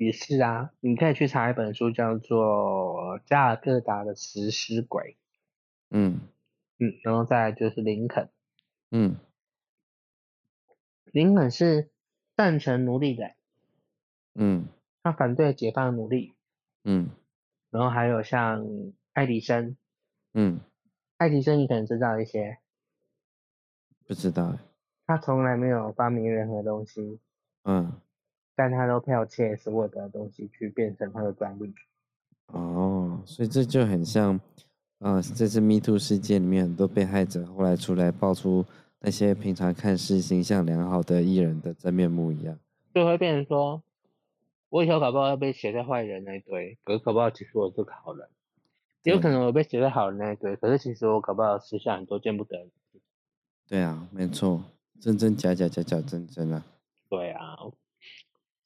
[0.00, 5.02] 也是啊，你可以去查一本书，叫做《加尔各答的食尸鬼》。
[5.90, 6.20] 嗯
[6.78, 8.30] 嗯，然后再来就是林肯。
[8.90, 9.16] 嗯，
[11.04, 11.90] 林肯是
[12.34, 13.32] 赞成奴隶的。
[14.34, 14.68] 嗯，
[15.02, 16.32] 他反对解放奴隶。
[16.82, 17.10] 嗯，
[17.68, 18.64] 然后还有像
[19.12, 19.76] 爱迪生。
[20.32, 20.60] 嗯，
[21.18, 22.56] 爱迪生你可能知道一些。
[24.06, 24.58] 不知道。
[25.06, 27.20] 他从来没有发明任何东西。
[27.64, 27.92] 嗯。
[28.60, 31.72] 但他都剽窃所有的东西去变成他的专利。
[32.48, 34.38] 哦，所以这就很像，
[34.98, 38.62] 呃，这次 Me Too 事件里面很多被害者后来出来爆出
[38.98, 42.58] 那些平常看似形象良好的艺人的真面目一样，
[42.92, 43.82] 就会变成说，
[44.68, 48.28] 我以后搞不好要被写在坏人那一堆，可是搞不好其实我是个好人，
[49.04, 52.68] 也有可能我被写在好人那一堆，可是其实我搞不好私下很多见不得。
[53.66, 54.62] 对啊，没错，
[55.00, 56.62] 真真假假，假假真真啊。
[57.08, 57.56] 对啊。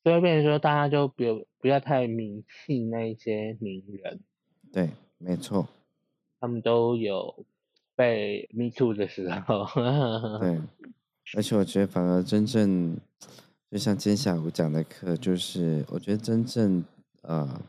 [0.05, 4.21] 所以变成说，大家就不不要太迷信那一些名人。
[4.71, 5.67] 对，没错。
[6.39, 7.47] 他们都有
[7.97, 9.67] 被 me too 的时候。
[10.39, 10.61] 对，
[11.35, 12.95] 而且我觉得反而真正，
[13.71, 16.85] 就像今天下午讲的课，就是我觉得真正
[17.23, 17.63] 呃，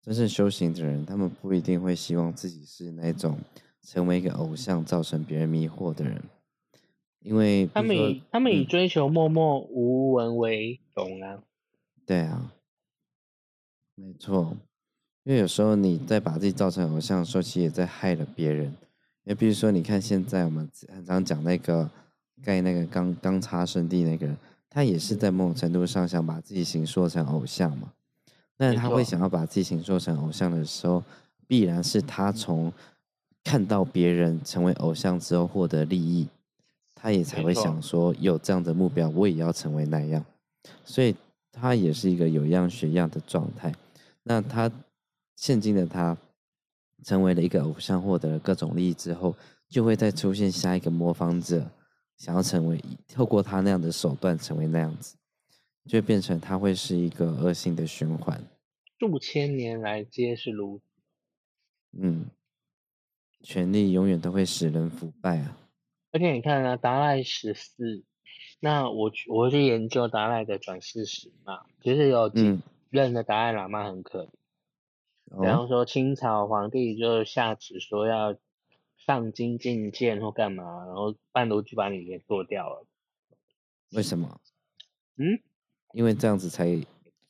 [0.00, 3.36] 真正修行的人，他们不一定会希望自己是那种
[3.82, 6.22] 成为一个偶像，造成别人迷惑的人，
[7.20, 11.42] 因为他们以他们以追求默默无闻为荣啊。
[12.06, 12.52] 对啊，
[13.96, 14.56] 没错，
[15.24, 18.66] 因为有时候你在把自己造成偶像的时候，其实也在害了别人。
[19.24, 21.90] 因为比如说，你看现在我们很常讲那个
[22.44, 24.36] 盖那个钢钢叉圣地那个人，
[24.70, 27.92] 他也是在某种程度上想把自己形塑成偶像嘛。
[28.56, 31.02] 那他会想要把自己形塑成偶像的时候，
[31.48, 32.72] 必然是他从
[33.42, 36.28] 看到别人成为偶像之后获得利益，
[36.94, 40.24] 他也才会想说有这样的目标，我也要成为那样。
[40.84, 41.14] 所以
[41.58, 43.74] 他也是一个有样学样的状态。
[44.22, 44.70] 那他
[45.36, 46.16] 现今的他
[47.04, 49.34] 成为了一个偶像，获得了各种利益之后，
[49.68, 51.70] 就会再出现下一个模仿者，
[52.16, 52.78] 想要成为
[53.08, 55.16] 透过他那样的手段成为那样子，
[55.88, 58.42] 就变成他会是一个恶性的循环。
[58.98, 60.84] 数千年来皆是如此
[61.98, 62.26] 嗯，
[63.42, 65.56] 权力永远都会使人腐败啊。
[66.12, 68.04] 而且你看啊，达赖十四，
[68.60, 72.60] 那我我去研究达赖的转世史嘛，其实有几
[72.90, 74.24] 任的达赖喇嘛很可
[75.30, 78.36] 怜，然后说清朝皇帝就下旨说要
[78.96, 82.86] 上京觐见或干嘛，然后半路就把你给做掉了。
[83.92, 84.40] 为什么？
[85.16, 85.40] 嗯，
[85.92, 86.66] 因为这样子才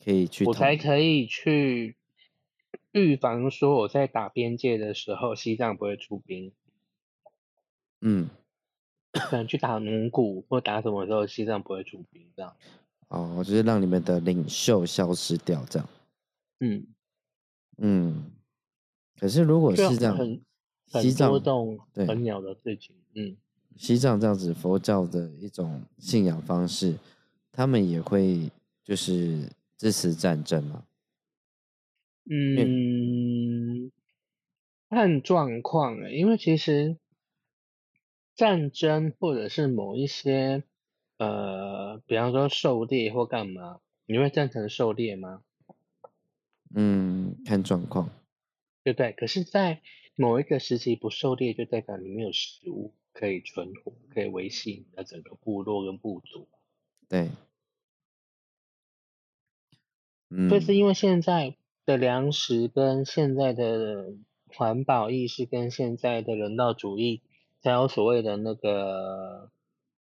[0.04, 1.96] 可以去，我才可以去
[2.92, 6.52] 预防说我在打边界的时候，西藏不会出兵。
[8.00, 8.30] 嗯。
[9.18, 12.54] 可能去打蒙古或打什么时候，西藏不会出兵这样。
[13.08, 15.88] 哦，就是让你们的领袖消失掉这样。
[16.60, 16.86] 嗯
[17.78, 18.32] 嗯。
[19.18, 20.16] 可是如果是这样，
[20.86, 22.96] 西藏波动很鸟的事情。
[23.14, 23.36] 嗯。
[23.76, 26.94] 西藏这样子佛教的一种信仰方式，
[27.52, 28.50] 他们也会
[28.82, 30.84] 就是支持战争吗？
[32.28, 33.92] 嗯，
[34.90, 36.96] 看状况诶，因为其实。
[38.36, 40.62] 战争或者是某一些，
[41.16, 45.42] 呃，比方说狩猎或干嘛，你会赞成狩猎吗？
[46.74, 48.10] 嗯，看状况，
[48.84, 49.12] 对不对？
[49.12, 49.80] 可是，在
[50.16, 56.46] 某一个时期不狩猎，就代表你没有食物可以存活，可以维系你的整个部落跟部族。
[57.08, 57.30] 对，
[60.28, 61.56] 嗯，所以是因为现在
[61.86, 64.12] 的粮食跟现在的
[64.48, 67.22] 环保意识跟现在的人道主义。
[67.66, 69.50] 才有所谓的那个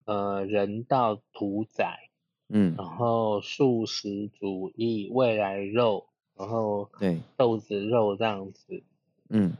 [0.03, 2.09] 呃人道屠宰，
[2.49, 7.22] 嗯，然后素食主义、未来肉，然后对。
[7.38, 8.84] 豆子肉这样子，
[9.30, 9.55] 嗯，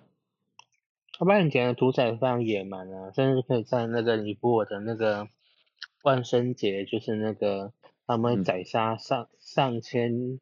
[1.18, 5.30] 要不然以前的屠宰非常野蛮啊，甚至可以在那个尼泊尔的那个
[6.04, 7.72] 万圣节，就是那个
[8.06, 10.42] 他们会宰杀上上千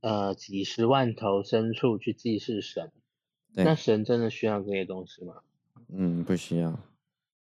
[0.00, 2.90] 呃几十万头牲畜去祭祀神，
[3.54, 5.42] 那神真的需要这些东西吗？
[5.88, 6.78] 嗯，不需要。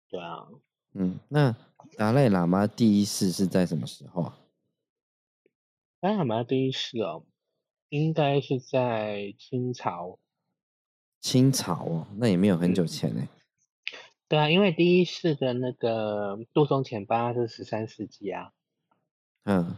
[0.10, 0.48] 对啊。
[0.94, 1.56] 嗯，那
[1.98, 4.38] 达赖喇嘛第一世是在什么时候啊？
[6.00, 7.24] 达赖喇嘛第一世哦，
[7.90, 10.20] 应该是在清朝。
[11.20, 13.28] 清朝哦，那也没有很久前呢。
[14.28, 18.52] 对啊，因为第一世的那个杜松前八是十三世纪啊。
[19.44, 19.78] 嗯。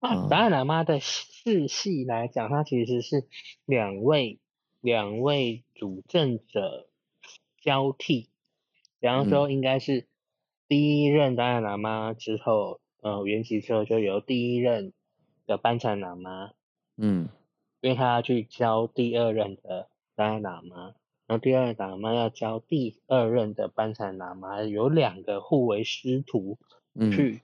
[0.00, 3.28] 啊，达赖喇嘛的世系来讲，它其实是
[3.66, 4.40] 两位。
[4.80, 6.88] 两位主政者
[7.60, 8.28] 交替，
[9.00, 10.06] 比方说应该是
[10.68, 14.92] 第一任达赖喇嘛之后，呃，圆寂之后就由第一任
[15.46, 16.52] 的班禅喇嘛，
[16.96, 17.28] 嗯，
[17.80, 20.94] 因为他要去教第二任的达赖喇嘛，
[21.26, 26.58] 然后第二任喇嘛要教第二任的班禅喇嘛，有两个互为师徒
[27.12, 27.42] 去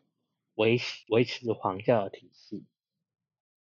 [0.54, 0.78] 维
[1.08, 2.64] 维持皇教的体系。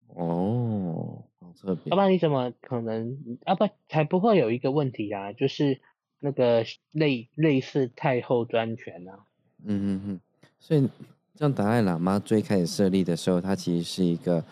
[0.08, 1.92] 哦，好特别。
[1.92, 3.38] 要不然你怎么可能？
[3.46, 5.80] 啊不，才不会有一个问题啊，就是
[6.20, 9.26] 那个类类似太后专权啊。
[9.64, 10.20] 嗯嗯嗯。
[10.60, 10.90] 所以
[11.36, 14.44] 像达赖喇嘛最开始设立的时候，他其实是一个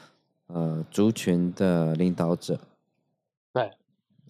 [0.48, 2.60] 呃族群的领导者。
[3.54, 3.72] 对。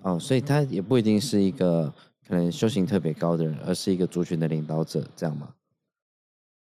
[0.02, 1.94] 哦，所以他也不一定是一个
[2.28, 5.56] 可能修行特别高的人，而是一个族群的领导者，这样吗？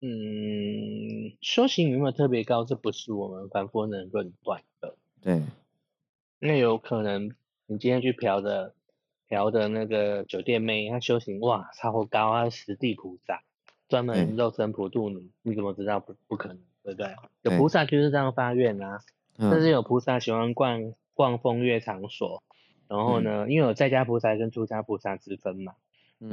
[0.04, 2.64] 嗯，修行有没有特别高？
[2.64, 4.96] 这不是我们凡夫能论断的。
[5.20, 5.40] 对，
[6.44, 7.32] 那有可能
[7.66, 8.74] 你今天去嫖的
[9.28, 13.44] 嫖的那个酒店妹，她修行哇超高，她是十地菩萨，
[13.88, 16.58] 专门肉身普度你，你怎么知道不不可能？
[16.82, 17.14] 对不对？
[17.42, 19.00] 有菩萨就是这样发愿啊，
[19.38, 22.42] 但是有菩萨喜欢逛逛风月场所，
[22.88, 25.74] 然后呢，因为有在家菩萨跟出家菩萨之分嘛，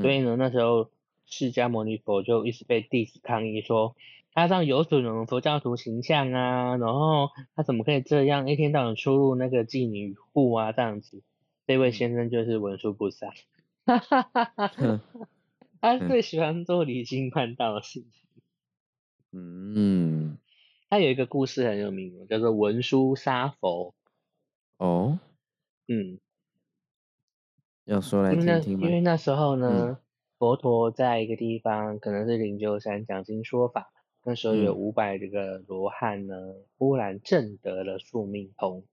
[0.02, 0.90] 所以呢那时候。
[1.32, 3.96] 释迦牟尼佛就一直被弟子抗议说，
[4.40, 11.22] 他这样有损我们佛教徒形象啊，然后他怎么可以这样一天到晚出入那个妓女户啊这样子？
[11.68, 13.34] 这位先生就是文殊菩萨，
[13.86, 15.02] 哈哈哈哈哈，
[15.82, 18.10] 他最喜欢做离经叛道的事情。
[19.32, 20.38] 嗯，
[20.90, 23.94] 他有一个故事很有名，叫做文殊杀佛。
[24.78, 25.20] 哦，
[25.88, 26.20] 嗯，
[27.86, 28.88] 要说来听听吗？
[28.88, 30.00] 因为那时候呢。
[30.40, 33.92] 佛陀在一个地方，可能是灵鹫山讲经说法。
[34.24, 36.36] 那时候有五百这个罗汉呢，
[36.78, 38.84] 忽然证得了宿命通。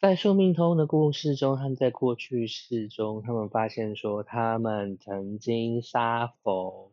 [0.00, 6.92] 在宿命通的故事中，他们在过去世中，他们发现说，他们曾经杀佛，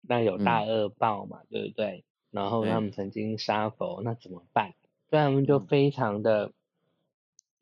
[0.00, 2.04] 那有大恶报嘛，对不对？
[2.30, 4.74] 然后他们曾经杀佛，那怎么办？
[5.10, 6.52] 所以他们就非常的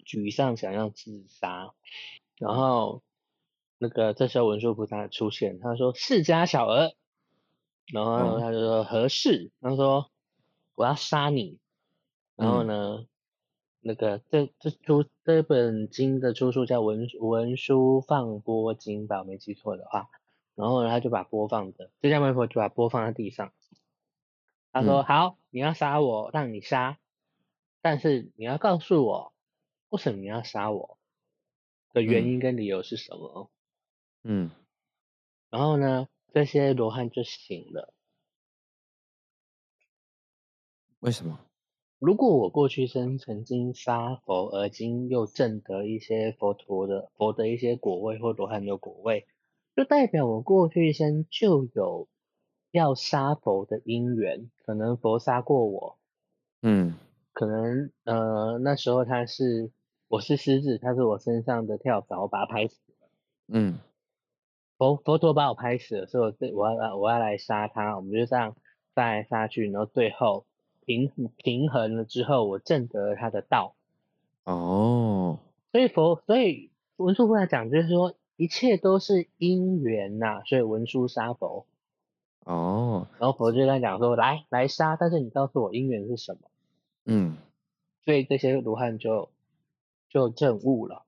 [0.07, 1.75] 沮丧，想要自杀。
[2.39, 3.03] 然后
[3.79, 6.93] 那个这时候文殊菩萨出现，他说：“释迦小儿。”
[7.93, 10.11] 然后他就说：“合适？”他说
[10.75, 11.59] ：“我要杀你。”
[12.37, 13.07] 然后呢，
[13.81, 20.09] 那个这这出这本经的出处叫文文殊放波经吧，我没记错的话。
[20.55, 23.53] 然后呢，他就把播放的，释迦牟尼佛就把播放在地上。
[24.73, 26.99] 他说：“好，你要杀我，让你杀，
[27.83, 29.33] 但是你要告诉我，
[29.91, 30.99] 为什么你要杀我
[31.93, 33.51] 的原因跟理由是什么？”
[34.25, 34.51] 嗯。
[35.51, 37.95] 然后呢，这些罗汉就醒了。
[40.99, 41.39] 为什么？
[42.01, 49.29] 如果我过去生曾经杀佛，而今又证得一些佛陀的佛的一些果位或罗汉的果位。
[49.77, 52.09] 就代表我过去生就有
[52.73, 55.99] 要杀佛的因缘，可能佛杀过我，
[56.63, 56.97] 嗯，
[57.33, 59.71] 可能呃那时候他是
[60.09, 63.09] 我是狮子，他是我身上的跳蚤，我把他拍死了，
[63.47, 63.79] 嗯，
[64.79, 68.57] 佛佛陀把我拍死了，所以我我要我要来杀他，我们就这样
[68.95, 70.47] 杀来杀去，然后最后
[70.85, 73.75] 平平衡了之后，我证得了他的道，
[74.45, 75.39] 哦，
[75.73, 78.15] 所以佛所以文殊菩萨讲就是说。
[78.37, 81.67] 一切都是因缘呐，所以文殊杀佛。
[82.41, 83.07] 哦。
[83.21, 86.41] 然后佛就在讲说：“来，来杀，但是你告诉我因缘是什么？”
[87.07, 87.37] 嗯。
[88.05, 89.29] 所以这些罗汉就
[90.09, 91.05] 就证悟了。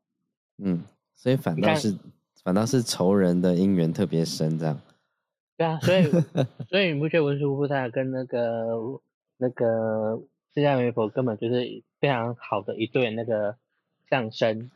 [0.58, 0.84] 嗯，
[1.16, 1.98] 所以反倒是
[2.46, 4.80] 反倒是仇人的因缘特别深，这样。
[5.56, 6.08] 对啊，所以
[6.68, 9.00] 所以你不觉得文殊菩萨跟那个
[9.36, 10.22] 那个
[10.54, 13.56] 释迦牟尼佛根本就是非常好的一对那个
[14.08, 14.70] 相生？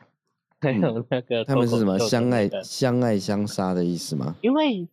[0.58, 4.34] 还有那个，他们是什么相爱相爱相杀的意思吗？
[4.42, 4.88] 因为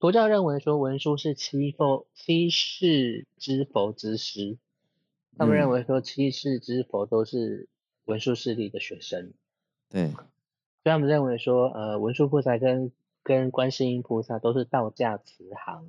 [0.00, 4.56] 佛教认为说文殊是七佛七世之佛之师，
[5.36, 7.68] 他们认为说七世之佛都是
[8.06, 9.34] 文殊师弟的学生。
[9.90, 10.10] 对，
[10.82, 15.88] 所以他们认为说，呃，文殊菩萨跟跟观世音菩萨都是道家慈航。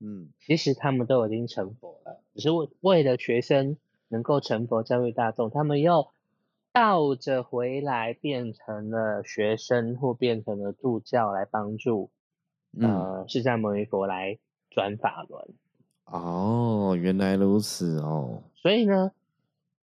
[0.00, 3.76] 嗯，其实他们都已经成佛了，只是为为了学生
[4.08, 6.08] 能够成佛教育大众，他们又。
[6.76, 12.10] 倒着回来变成了学生或变成了助教来帮助，
[12.80, 15.54] 呃，释迦牟尼佛来转法轮。
[16.06, 18.42] 哦，原来如此哦。
[18.56, 19.12] 所以呢，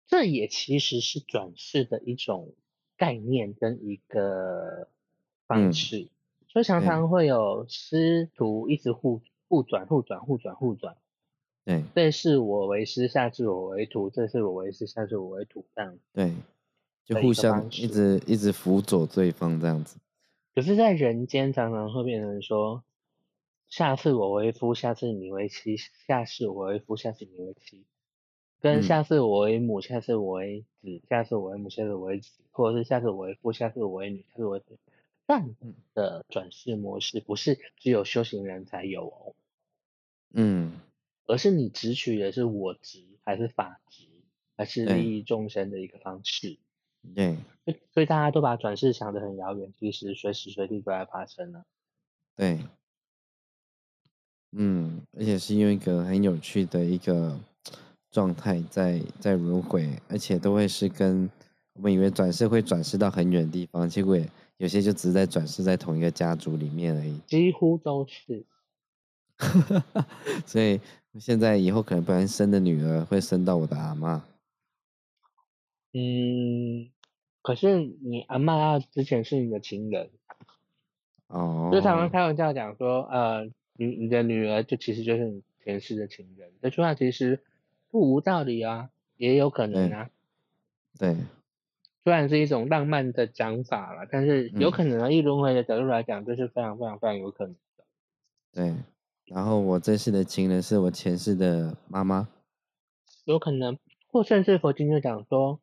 [0.08, 2.54] 这也其实是转世的一种
[2.96, 4.88] 概念跟一个
[5.46, 6.08] 方式，
[6.48, 10.96] 所以常常会有师徒一直互互转、互转、互转、互转。
[11.64, 15.98] 对，这是我为师，下次我为徒；这是我为师，下次我为徒，这样。
[16.12, 16.32] 对。
[17.06, 19.98] 就互相一直一直辅佐对方这样子，
[20.54, 22.82] 可是，在人间常常会变成说，
[23.68, 25.76] 下次我为夫，下次你为妻；
[26.06, 27.84] 下次我为夫，下次你为妻；
[28.64, 34.78] 跟下次我为母，下次我为子；下次我为母，下次我为子；或者是下次我为父，下次我为女，下次我为子。
[35.28, 35.54] 这样
[35.92, 39.34] 的转世模式不是只有修行人才有哦，
[40.32, 40.80] 嗯，
[41.26, 44.06] 而是你执取的是我执还是法执，
[44.56, 46.56] 还是利益众生的一个方式。
[47.14, 47.36] 对，
[47.92, 51.66] 所以大家都把转世想得很遥远，其实随时随地都在发生了。
[52.34, 52.60] 对，
[54.52, 57.38] 嗯，而且是用一个很有趣的一个
[58.14, 61.28] 状态在在轮回，而且都会是跟
[61.72, 64.16] 我们以为转世会转世到很远的地方，结果
[64.58, 67.18] 有些就只是在转世在同一个家族里面而已。
[67.26, 68.46] 几乎都是。
[70.46, 70.80] 所以
[71.18, 74.24] 现在以后可能不然生的女儿会生到我的阿妈。
[75.92, 76.88] 嗯。
[77.42, 80.08] 可是你阿妈之前是你的情人，
[81.26, 83.44] 哦，就他们开玩笑讲说，呃，
[83.74, 87.42] 你你的女儿就其实就是你前世的情人，这句话其实
[87.94, 90.10] 不无道理啊，也有可能啊。
[90.98, 91.14] 对，
[92.02, 97.84] 虽然是一种浪漫的讲法了，但是有可能啊，一轮回的角度来讲，这是非常非常非常有可能的。
[98.50, 98.74] 对，
[99.26, 102.28] 然后我这世的情人是我前世的妈妈，
[103.26, 103.78] 有可能，
[104.08, 105.60] 或甚至佛经就讲说。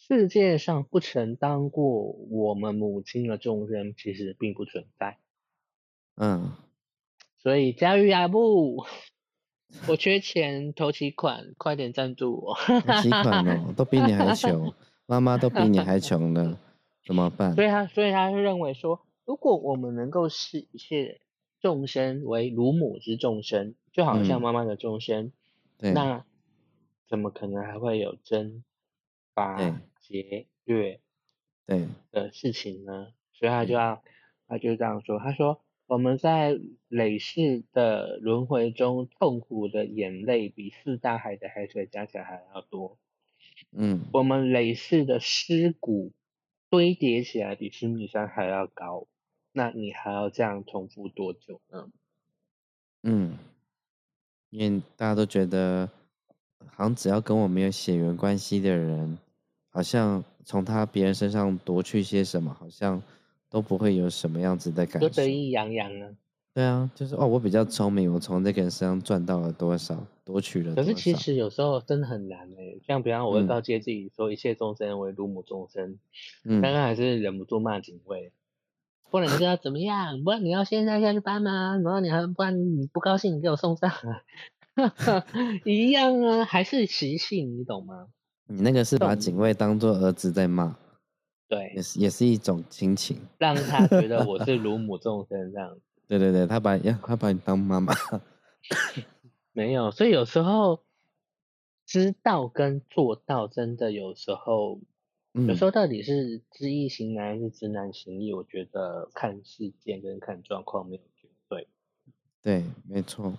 [0.00, 5.18] 世界上不曾当过我们母亲的众生，其实并不存在。
[6.14, 6.52] 嗯，
[7.42, 8.86] 所以佳玉阿布，
[9.88, 12.54] 我缺钱，投期款，快点赞助我。
[12.54, 14.72] 投期款哦，都比你还穷，
[15.06, 16.58] 妈妈都比你还穷呢，
[17.04, 17.54] 怎么办？
[17.54, 21.20] 所以他，所以他是认为说，如果我们能够视一切
[21.60, 25.32] 众生为乳母之众生，就好像妈妈的众生，
[25.78, 26.24] 那
[27.08, 28.62] 怎么可能还会有争？
[29.34, 29.56] 法
[30.00, 30.98] 劫、掠
[31.64, 34.02] 对的事情呢，所以他就要，
[34.48, 42.98] 他就这样说，他说我们在累世的轮回中痛苦的眼泪，比四大海的海水加起来还要多。
[43.72, 46.12] 嗯，我们累世的尸骨
[46.68, 49.06] 堆叠起来比须弥山还要高，
[49.52, 51.88] 那你还要这样重复多久呢？
[53.02, 53.38] 嗯，
[54.50, 55.88] 因为大家都觉得，
[56.66, 59.16] 好像只要跟我没有血缘关系的人，
[59.70, 63.02] 好像从他别人身上夺去些什么，好像。
[63.50, 66.08] 都不会有什么样子的感觉，就得意洋洋啊。
[66.54, 70.74] 对啊，就是哦，我比较聪明，我从这个人身上赚到了多少，夺取了。
[70.74, 75.98] 可是其实有时候真的很难诶，像比方我会告诫自己说，一切众生为如母众生。
[76.44, 76.60] 嗯。
[76.60, 78.32] 刚刚还是忍不住骂警卫，
[79.08, 80.24] 不然你要怎么样？
[80.24, 81.76] 不然你要现在下去搬吗？
[81.84, 83.92] 然后你还不然你不高兴，你给我送上。
[85.64, 88.08] 一样啊，还是习性，你懂吗？
[88.48, 90.76] 你那个是把警卫当做儿子在骂。
[91.48, 95.80] 对，也是也是一种亲情，让他觉得我是 乳母众生这样子。
[96.06, 97.94] 对对对，他把要他把你当妈妈。
[99.52, 100.84] 没有，所以有时候
[101.86, 104.78] 知道跟做到，真的有时候，
[105.32, 108.34] 有时候到底是知易行难还是知难行易？
[108.34, 111.66] 我觉得看事件跟看状况没有绝对。
[112.42, 113.38] 对，没错。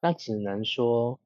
[0.00, 1.20] 那只能说，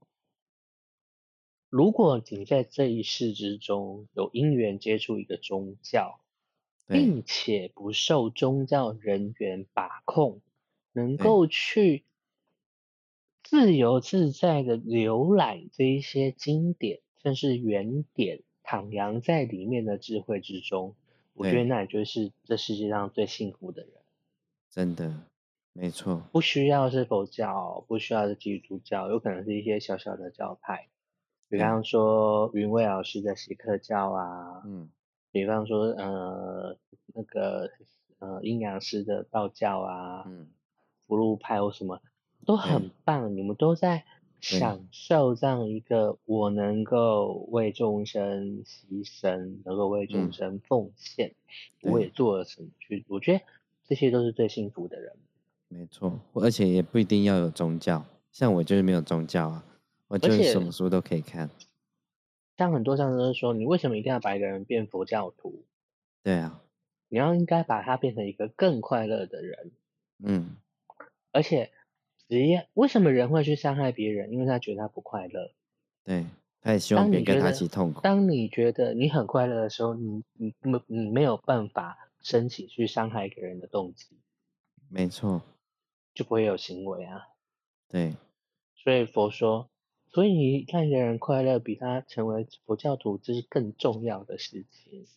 [1.69, 6.19] 如果你在这一世之中有因缘接触一个宗教。
[6.87, 10.41] 并且不受宗教人员把控，
[10.93, 12.05] 能够去
[13.43, 20.95] 自由自在的浏览这一些经典，甚至原点，徜徉在里面的智慧之中，
[21.33, 23.93] 我觉得那也就是这世界上最幸福的人。
[24.71, 25.23] 真的，
[25.73, 26.23] 没错。
[26.33, 30.89] 不需要是佛教，不需要是基督教，有可能是一些小小的教派，
[31.49, 34.91] 比方说云蔚老师的锡克教啊，嗯。
[35.35, 36.77] 比方说，呃，
[37.13, 37.69] 那个，
[38.21, 40.47] 呃，阴阳师的道教啊，嗯，
[41.09, 42.01] 福禄派或什么，
[42.47, 43.37] 都很棒。
[43.37, 44.05] 你们都在
[44.41, 51.35] 享受这样一个我能够为众生牺牲，能够为众生奉献，
[51.83, 53.05] 我也做了什么去？
[53.09, 53.45] 我觉得
[53.89, 55.17] 这些都是最幸福的人。
[55.67, 59.65] 没错，而且也不一定要有宗教，像我就是没有宗教啊，
[60.07, 61.51] 我就是什么书都可以看。
[62.57, 65.65] 像很多上都是说，你为什么一定要把一个人变佛教徒？
[66.23, 66.63] 对啊，
[67.09, 69.73] 你要应该把他变成一个更快乐的人。
[70.25, 70.57] 嗯，
[71.33, 71.73] 而且
[72.29, 74.33] 职业为什么人会去伤害别人？
[74.33, 75.53] 因为他觉得他不快乐。
[76.05, 76.27] 对，
[76.61, 78.01] 他也希望别人跟他一起痛苦。
[78.01, 84.17] 当你觉得你很快乐的时候，你你没你没有办法升起去伤害一个人的动机。
[84.89, 85.43] 没错，
[86.15, 87.21] 就不会有行为啊。
[87.89, 88.15] 对，
[88.77, 89.69] 所以佛说。
[90.15, 95.09] 所以你看一个人快乐，比他成为佛教徒这是更重要的事情。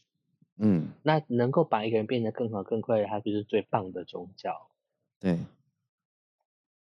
[0.56, 4.72] 嗯，那能够把一个人变得更好、更快乐，他就是最棒的宗教。
[5.20, 5.38] 对，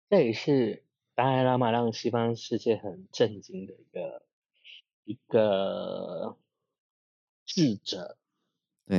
[0.09, 0.83] 这也是
[1.15, 4.25] 达赖喇嘛让西方世界很震惊的一个
[5.05, 6.35] 一个
[7.45, 8.17] 智者。
[8.85, 8.97] 对，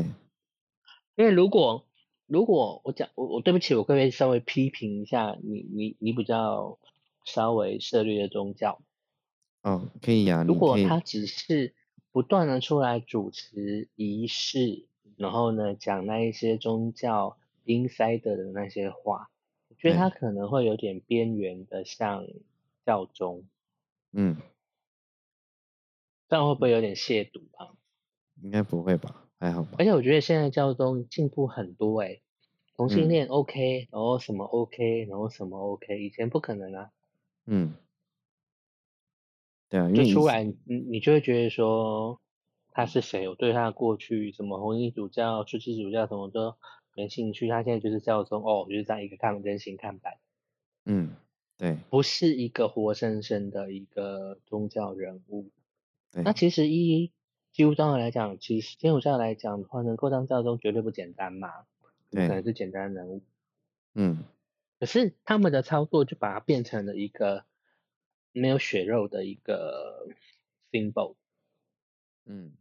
[1.15, 1.87] 因为如果
[2.25, 6.79] 如果我讲我我对不起，我可不可以稍微批评一下你你你比较
[7.27, 8.81] 稍微涉猎的宗教？
[9.65, 10.45] 哦，可以呀。
[10.47, 11.75] 如果他只是
[12.12, 14.87] 不断的出来主持仪式，
[15.17, 19.31] 然后呢讲那一些宗教 inside 的那些话，
[19.69, 22.27] 我觉得他可能会有点边缘的，像
[22.85, 23.45] 教宗。
[24.12, 24.37] 嗯，
[26.29, 27.73] 这样会不会有点亵渎啊？
[28.43, 29.77] 应该不会吧，还好吧。
[29.79, 32.21] 而且我觉得现在教宗进步很多诶，
[32.77, 36.91] 同性恋 OK，然后什么 OK，然后什么 OK，以前不可能啊。
[37.47, 37.75] 嗯。
[39.71, 42.21] 就出来，你你就会觉得说
[42.71, 43.29] 他是谁？
[43.29, 46.55] 我对他的过去，什么红衣主教、初期主教，什么都
[46.95, 47.49] 没兴趣。
[47.49, 50.19] 他现在就是教宗哦，就是这样一个看人形看板。
[50.85, 51.17] 嗯，
[51.59, 55.51] 对，不是一个活生生的一个宗教人物。
[56.12, 57.11] 那其实一
[57.53, 61.49] 基督教来讲，其实天主教来讲的话，能够当教宗绝对不简单嘛，
[62.11, 63.23] 不可能是简单人物。
[63.95, 64.19] 嗯，
[64.79, 67.45] 可是他们的操作就把它变成了一个。
[68.37, 70.09] 没有血肉的一个
[70.72, 71.14] symbol，
[72.26, 72.53] 嗯，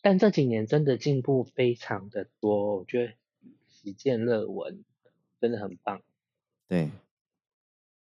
[0.00, 3.12] 但这几年真的进步非常的多，我觉得
[3.68, 4.82] 喜见乐文，
[5.38, 6.02] 真的很棒。
[6.66, 6.90] 对，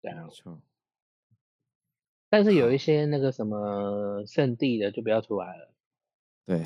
[0.01, 0.61] 对啊，没错。
[2.29, 5.73] 但是有一些那个什么圣地的就不要出来了。
[6.45, 6.65] 对，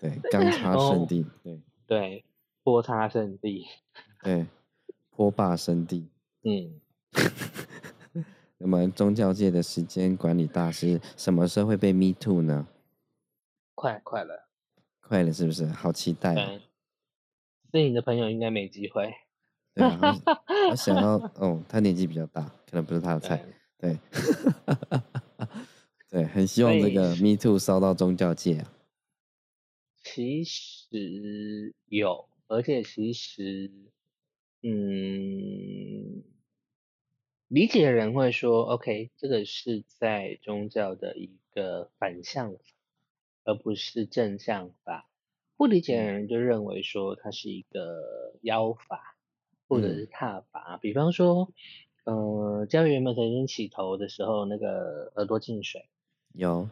[0.00, 2.24] 对，钢 叉圣地，对，对，
[2.64, 3.66] 坡叉圣地，
[4.24, 4.46] 对，
[5.10, 6.08] 坡霸圣地，
[6.42, 6.80] 嗯。
[8.58, 12.66] 那么宗教界的时间管理大师什么时候会被 Me Too 呢？
[13.74, 14.48] 快快了，
[15.00, 15.66] 快了，是不是？
[15.66, 16.34] 好期待。
[17.70, 19.12] 所以你的朋友应该没机会。
[19.74, 20.16] 对啊，
[20.70, 23.44] 我想 要哦，他年纪比较大，可能不是他的菜。
[23.78, 23.96] 对，
[26.10, 28.72] 对，很希望这个 Me Too 烧到宗教界啊。
[30.02, 33.70] 其实有，而且其实，
[34.62, 36.24] 嗯，
[37.48, 42.58] 理解的人会说，OK，这个是在宗教的一个反向法，
[43.44, 45.08] 而不是正向法。
[45.56, 49.16] 不理解的人就认为说它是一个妖法。
[49.70, 51.52] 或者是踏法，比方说，
[52.04, 55.90] 呃，教育员们曾经洗头的时候，那个耳朵进水，
[56.32, 56.70] 有。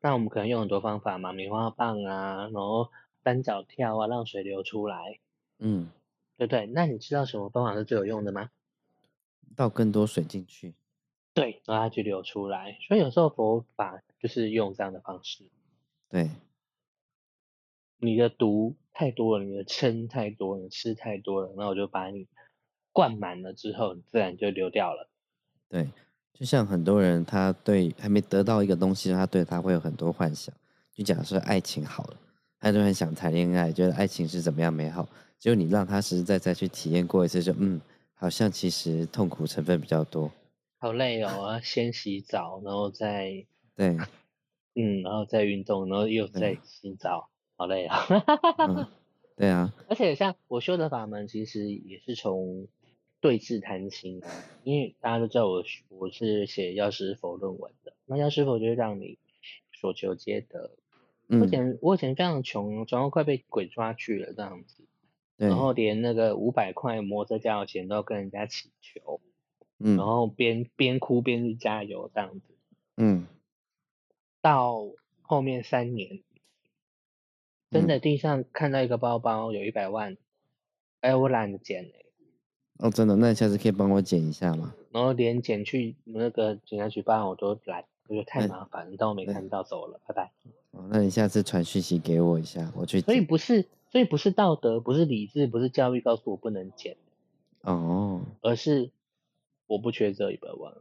[0.00, 2.88] 那我们可能用很多方法嘛，棉花棒啊，然后
[3.22, 5.20] 单脚跳啊，让水流出来。
[5.58, 5.90] 嗯，
[6.38, 6.64] 对不对？
[6.64, 8.48] 那你知道什么方法是最有用的吗？
[9.56, 10.74] 倒更多水进去。
[11.34, 12.78] 对，让它去流出来。
[12.86, 15.44] 所以有时候佛法就是用这样的方式。
[16.08, 16.30] 对。
[17.98, 22.28] 你的毒太多了，你的嗔太多了，你吃太多了，那我就把你
[22.92, 25.08] 灌满了之后，你自然就流掉了。
[25.66, 25.88] 对，
[26.34, 30.54] 就像很多人，他对还没得到一个东西，他对他会有很多幻想。
[30.92, 32.16] 就假设爱情好了，
[32.60, 35.08] 他就很想谈恋爱，觉得爱情是怎么样美好。
[35.38, 37.80] 结果你让他实实在在去体验过一次，就嗯，
[38.16, 40.32] 好像其实痛苦成分比较多。
[40.78, 43.46] 好累哦，我要先洗澡，然后再
[43.76, 43.96] 对，
[44.74, 47.30] 嗯，然后再运动，然后又再洗澡。
[47.58, 47.98] 好累啊！
[49.34, 52.68] 对啊，而且像我修的法门，其实也是从
[53.20, 54.22] 对峙贪心，
[54.62, 59.18] 因为大家都知道我我是写药师佛论文的，那药师佛就是让你
[59.72, 60.70] 所求皆得。
[61.28, 64.84] 我以前我以前非常穷，然后快被鬼抓去了这样子，
[65.36, 69.20] 然后连那个五百块摩托车加油钱都要跟人家祈求，
[69.78, 72.54] 嗯，然后边边哭边去加油这样子，
[72.96, 73.26] 嗯，
[74.40, 74.88] 到
[75.22, 76.22] 后面三年。
[77.68, 80.16] 真的，地上看到一个包包，有一百万，
[81.00, 82.04] 哎，我懒得捡哎。
[82.78, 84.72] 哦，真的，那你下次可以帮我捡一下吗？
[84.92, 90.30] 然后连捡去那个警察局办，我都懒，我觉得太麻烦，你当我没看到走了，拜拜。
[90.70, 93.00] 哦，那你下次传讯息给我一下，我去。
[93.00, 96.96] 所以不是，所以不是道德，不是理智，不是教育告诉我不能捡。
[97.62, 98.22] 哦。
[98.42, 98.90] 而是
[99.66, 100.72] 我不缺这一百万。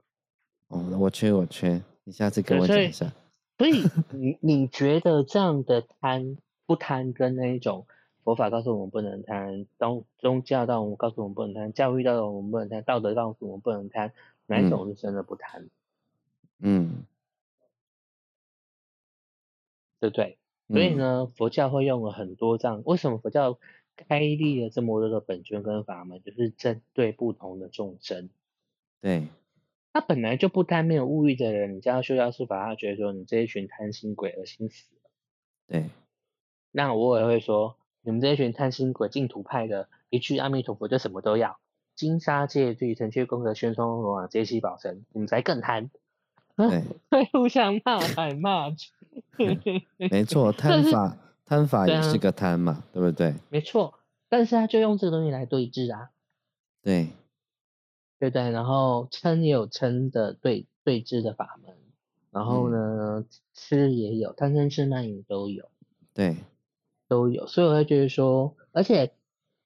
[0.67, 3.11] 哦，我缺，我缺，你下次跟我讲一下。
[3.57, 6.37] 所以 你你觉得这样的贪？
[6.67, 7.85] 不贪跟那一种
[8.23, 14.11] 佛法告诉我们不能贪，宗宗教到我们告诉我们不能贪，教育到我们不能贪，道德告诉我们不能贪，
[14.47, 15.69] 哪一种是真的不贪？
[16.57, 17.05] 嗯，
[19.99, 20.39] 对不对？
[20.67, 23.59] 所以呢，佛教会用了很多这样，为什么佛教
[23.95, 28.29] 开立了这么多的本尊跟法门，就是针对不同的众生。
[29.01, 29.27] 对，
[29.93, 35.11] 他本来就不贪没有物欲的人，你这样修药师法，他觉得说你这一群贪心鬼恶心死了。
[35.67, 35.89] 对。
[36.71, 41.57] 那我也会说，你们这一群贪心鬼、净土派的，一句阿弥陀佛就什么都要，
[41.95, 45.89] 金沙戒律、成就功德、宣通罗网、接气保身，你们才更贪。
[46.55, 48.91] 对， 会互相骂来骂去。
[49.97, 53.33] 没错， 贪法贪法也是个贪嘛，对不对？
[53.49, 53.93] 没错，
[54.29, 56.09] 但是他就用这个东西来对峙啊。
[56.81, 57.09] 对，
[58.19, 61.75] 对对，然后称也有称的对对峙的法门，
[62.31, 65.69] 然后呢，吃也有，贪嗔痴慢疑都有。
[66.13, 66.37] 对。
[67.07, 69.13] 都有，所以我会觉得说，而且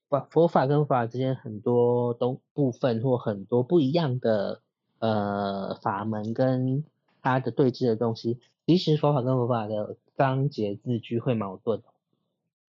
[0.10, 4.62] 法佛法跟法之间很多都部分或很多不一样的
[5.00, 6.84] 呃法门跟
[7.22, 11.82] 它的对峙的东西，其实佛法跟佛法的章节字句会矛盾。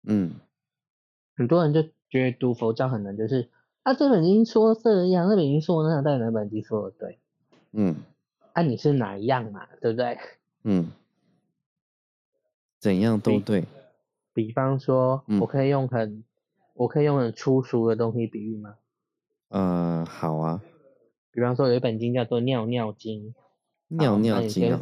[0.03, 0.35] 嗯，
[1.37, 3.51] 很多人就觉得读佛教很难，就是
[3.83, 7.19] 啊这本经说这样，那本经说那样，但哪本经说的对？
[7.73, 7.97] 嗯，
[8.53, 10.19] 啊你是哪一样嘛，对不对？
[10.65, 10.91] 嗯，
[12.79, 13.65] 怎样都对。
[14.33, 16.25] 比方说，我可以用很，
[16.75, 18.77] 我可以用很粗俗的东西比喻吗？
[19.49, 20.63] 呃，好啊。
[21.33, 23.29] 比方说，有一本经叫做《尿尿经》。
[23.89, 24.79] 尿尿经。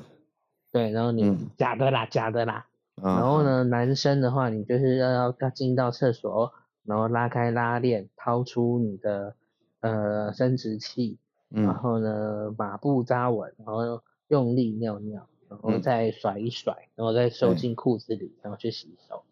[0.70, 2.66] 对，然后你假的啦，假的啦。
[2.94, 6.52] 然后呢，男生的话，你就是要要要进到厕所，
[6.84, 9.34] 然后拉开拉链，掏出你的
[9.80, 11.16] 呃生殖器，
[11.48, 19.22] 然后呢马步扎稳，然后用力尿尿，然后再甩一甩，然后再收进裤子里，然后去洗手。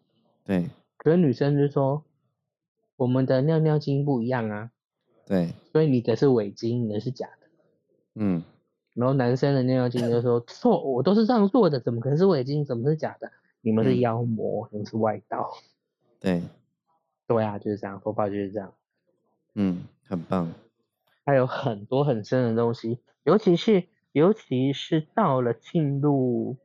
[0.45, 2.03] 对，可是女生就说，
[2.95, 4.71] 我们的尿尿经不一样啊。
[5.27, 7.47] 对，所以你的是伪经，你的是假的。
[8.15, 8.43] 嗯，
[8.93, 12.63] 然后男生的尿尿经就说 错，我都是这样做的，怎么可能是伪经？
[12.65, 13.31] 怎么是假的？
[13.61, 15.51] 你们是妖魔，你们是外道。
[16.19, 16.41] 对，
[17.27, 18.73] 对啊，就是这样，佛法就是这样。
[19.55, 20.51] 嗯，很棒。
[21.25, 26.57] 还有很多很深的东西，尤其是尤其是到了进入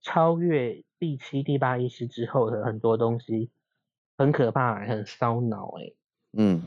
[0.00, 0.84] 超越。
[1.00, 3.50] 第七、第八意识之后的很多东西，
[4.16, 5.92] 很可怕，很烧脑哎。
[6.32, 6.62] 嗯。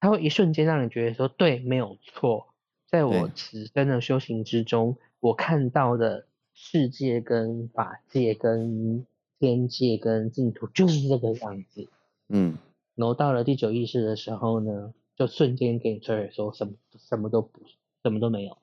[0.00, 2.48] 它会一瞬间让你觉得说，对，没有错，
[2.86, 9.06] 在我此生的修行之中，我看到的世界跟法界跟
[9.38, 11.88] 天界跟净土就是这个样子。
[12.28, 12.56] 嗯。
[12.94, 17.60] 然后到了第九意识的时候呢，就瞬间给你摧毁，说什么什么都不，
[18.02, 18.58] 什么都没有。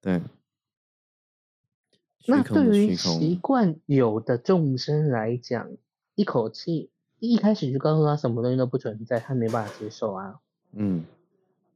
[0.00, 0.22] 对。
[2.26, 5.70] 那对于习惯有的众生来讲，
[6.14, 10.40] 一口气一开始就告诉他什么东西都不存在，他没办法接受啊。
[10.76, 11.04] 嗯。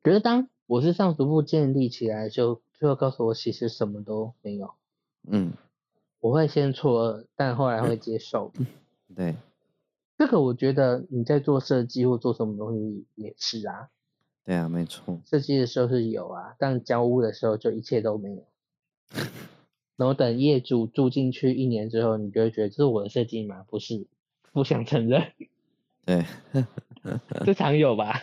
[0.03, 4.73] 可是当我是上逐步建立起来，就最后告诉我其实什么都没有。
[5.27, 5.53] 嗯。
[6.21, 8.53] 我会先错愕，但后来会接受。
[9.15, 9.37] 对。
[10.17, 13.89] 这个我觉得你在做设计或做什么东西也是啊。
[14.45, 15.21] 对啊，没错。
[15.27, 18.45] 设计的时候是有啊，但交屋的时候就一切都没有。
[19.97, 23.65] 然后等业主住进去一年之后，你就会觉得这是我的设计吗？
[23.69, 24.07] 不是，
[24.53, 25.33] 不想承认。
[26.09, 26.25] 对，
[27.45, 28.19] 这常有吧？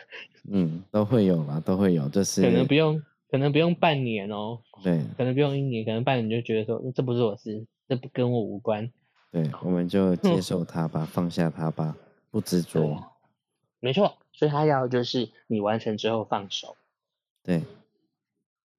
[0.50, 4.60] 嗯，都会有吧，都会有，就是可能不用，可能不用半年哦。
[4.84, 8.92] 对，可能不用一年，可能半年就觉得说这不是我事，这不跟我无关。
[9.32, 11.96] 对，我们就接受它吧，放下它吧，
[12.32, 13.04] 不执着。
[13.80, 16.76] 没错，所以他要就是你完成之后放手。
[17.44, 17.62] 对，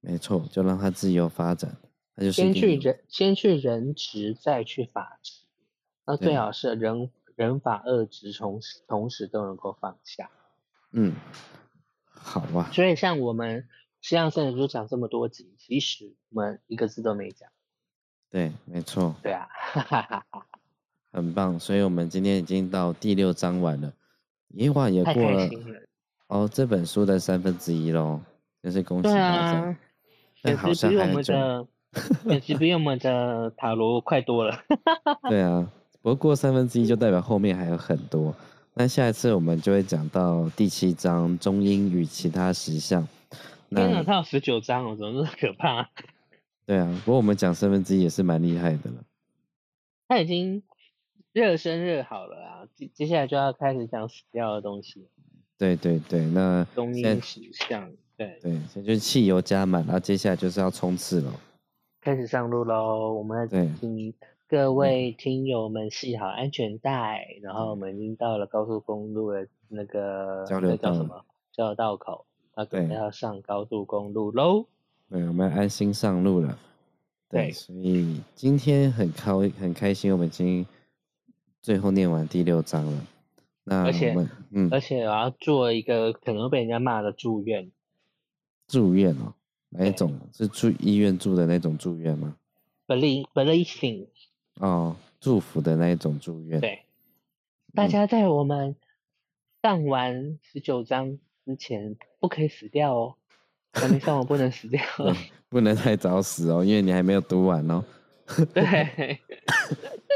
[0.01, 1.77] 没错，就让它自由发展。
[2.33, 5.43] 先去人，先去人职，再去法职，
[6.05, 10.29] 那最好是人人法二职同时同时都能够放下。
[10.91, 11.13] 嗯，
[12.09, 12.69] 好吧。
[12.73, 13.67] 所以像我们
[14.01, 17.47] 实际上圣人就讲这么多集，其实我们一个字都没讲。
[18.29, 19.15] 对，没错。
[19.21, 20.45] 对啊，哈哈哈哈
[21.11, 21.59] 很棒。
[21.59, 23.93] 所以我们今天已经到第六章完了，
[24.49, 25.47] 一晃也过了
[26.27, 28.19] 哦，这本书的三分之一喽，
[28.63, 29.77] 真是恭喜大家。
[30.41, 31.67] 但好像还久。
[32.25, 34.59] 也是比我们的塔罗快多了。
[35.29, 35.71] 对啊，
[36.07, 38.33] 不过过三分之一就代表后面还有很多。
[38.75, 43.05] 那下一次我们就会讲到第七章中英与其他实相。
[43.71, 45.89] 天哪，它有十九章哦，怎么那么可怕？
[46.65, 49.03] 对啊，不过我们讲三分之一也是蛮厉害的了。
[50.07, 50.63] 他已经
[51.33, 55.09] 热身热好了啊，接接下来就要开始讲死掉的东西。
[55.57, 61.33] 对对对，那中英实相，对对，现在就是汽油加满，然后接下来就是要冲刺了。
[61.99, 63.11] 开始上路喽！
[63.13, 64.13] 我们来请
[64.49, 71.25] 各位听友们系好安全带，然后我们已经到了高速公路的那个那叫什么？
[71.51, 72.25] 交流道口，
[72.55, 74.65] 那准备要上高速公路喽。
[75.09, 76.57] 对，我们安心上路了。
[77.29, 80.65] 对，所以今天很开很开心，我们已经
[81.61, 83.05] 最后念完第六章了。
[83.65, 84.15] 那而且，
[84.51, 87.69] 嗯，而且我要做一个可能被人家骂的住院。
[88.65, 89.33] 住院哦。
[89.71, 92.37] 哪一种是住医院住的那种住院吗
[92.87, 94.07] ？Believe,？Believing
[94.59, 96.59] 哦，祝福的那一种祝愿。
[96.59, 96.83] 对，
[97.73, 98.75] 大家在我们
[99.61, 103.15] 上完十九章之前不可以死掉哦，
[103.73, 104.81] 还没上完不能死掉，
[105.49, 107.83] 不能太早死哦，因为你还没有读完哦。
[108.53, 109.19] 对，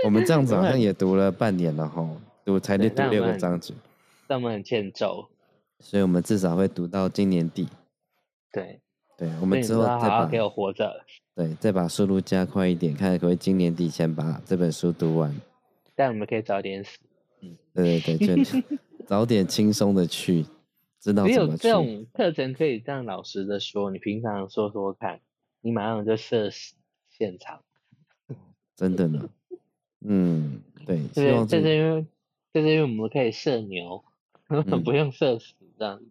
[0.04, 2.08] 我们这样子 好像也读了半年了哈，
[2.44, 3.74] 读才读六个章节，
[4.28, 5.30] 那我们很欠揍，
[5.80, 7.68] 所以我们至少会读到今年底。
[8.52, 8.82] 对。
[9.22, 10.92] 对，我们之后再把给我活着。
[11.36, 15.32] 对，再把速度加快一点，看可不可以今年底前把这本书读完。
[15.94, 16.98] 但我们可以早点死。
[17.44, 18.60] 嗯，对对对，就
[19.06, 20.44] 早点轻松的去，
[21.00, 21.52] 知道怎么去。
[21.52, 25.20] 有这种课程可以这样老实的说，你平常说说看，
[25.62, 26.74] 你马上就射死
[27.12, 27.62] 现场。
[28.76, 29.30] 真的呢。
[30.00, 31.00] 嗯，对。
[31.14, 32.06] 希望这是因为，
[32.52, 34.04] 这是因为我们可以射牛，
[34.84, 36.02] 不用射死这样。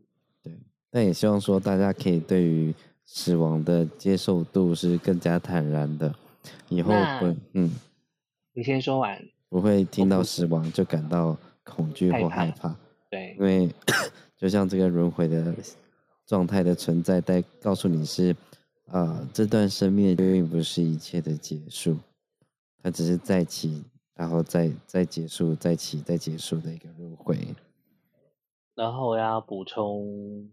[0.45, 0.53] 对，
[0.93, 2.73] 但也希望说大家可以对于。
[3.13, 6.15] 死亡的接受度是更加坦然的，
[6.69, 7.69] 以后会嗯，
[8.53, 12.73] 你先说完，不会听到死亡就感到恐惧或害怕，
[13.11, 13.69] 对，因为
[14.39, 15.53] 就像这个轮回的
[16.25, 18.35] 状态的存在，在告诉你是
[18.87, 21.97] 啊，这段生命并不是一切的结束，
[22.81, 23.83] 它只是再起，
[24.15, 27.37] 然后再再结束，再起再结束的一个轮回。
[28.77, 30.49] 然后我要补充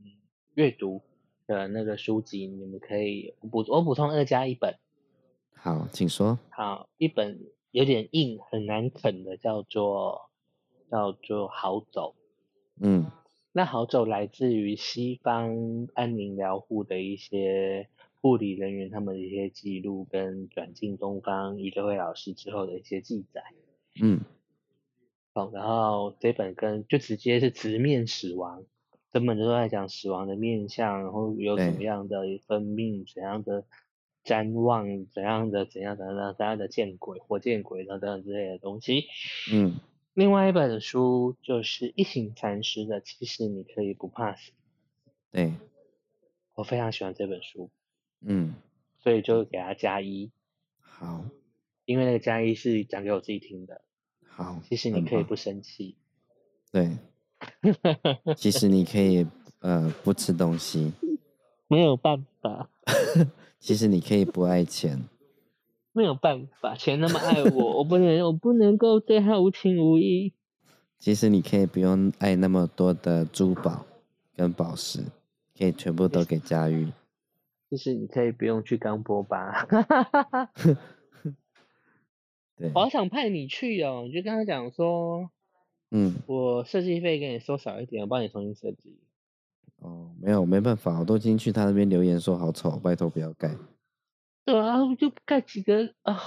[0.56, 1.00] 阅读。
[1.48, 4.76] 的那个书籍，你们可以补我补充二加一本。
[5.54, 6.38] 好，请说。
[6.50, 7.40] 好，一本
[7.72, 10.30] 有点硬，很难啃的，叫做
[10.92, 12.16] 叫做好走。
[12.80, 13.10] 嗯，
[13.54, 17.90] 那好走来自于西方安宁疗护的一些
[18.22, 23.44] 护理人员他们的一些记录，跟转进东方余德慧老师之后的一些记载。
[24.00, 24.22] 嗯，
[25.34, 28.64] 好，然后这本跟就直接是直面死亡。
[29.18, 33.66] 根本都在讲死亡的面相，然后有什么样的分命，怎样的
[34.24, 39.06] 瞻望，怎样的怎样怎样怎样的见鬼或见鬼等等之类的东西。
[39.52, 39.80] 嗯，
[40.14, 44.52] 另外一本书就是一行禅师的，其实你可以不怕死。
[45.32, 45.54] 对，
[46.54, 47.72] 我非常喜欢这本书。
[48.22, 48.54] 嗯，
[49.00, 50.30] 所以就给他加一。
[50.78, 51.26] 好，
[51.86, 53.82] 因为那个加一是讲给我自己听的。
[54.28, 55.96] 好，其实你可以不生气。
[56.72, 57.00] 对，
[58.36, 59.26] 其实你可以
[59.60, 60.94] 呃不吃东西。
[61.68, 62.70] 没有办法。
[63.60, 65.02] 其实你可以不爱钱。
[65.92, 70.32] 没有办法，钱那么爱我，我不能，我不能够对他无情无义。
[71.00, 73.86] 其实你可以不用爱那么多的珠宝
[74.36, 75.04] 跟宝石，
[75.58, 76.88] 可以全部都给佳玉。
[77.70, 79.68] 其实你可以不用去刚波吧。
[82.56, 85.30] 对，我好想派你去哦，你就跟他讲说，
[85.92, 88.98] 嗯，我设计费给你收少一点，我帮你重新设计。
[89.80, 93.56] 哦，没有，没办法，我都已经去他那边留言说好丑，拜托不要盖。
[94.44, 96.20] 对啊，我就盖几个啊！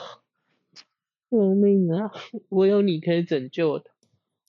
[1.30, 2.10] 救命啊！
[2.48, 3.90] 我有你可以拯救的，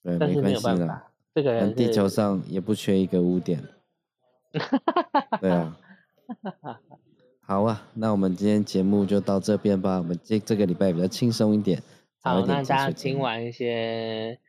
[0.03, 3.63] 对，但是没有办法，这个人地球上也不缺一个污点。
[5.39, 5.77] 对啊。
[7.41, 9.97] 好啊，那我们今天节目就到这边吧。
[9.97, 11.81] 我们这这个礼拜比较轻松一点。
[12.21, 14.39] 好，那大家听完一些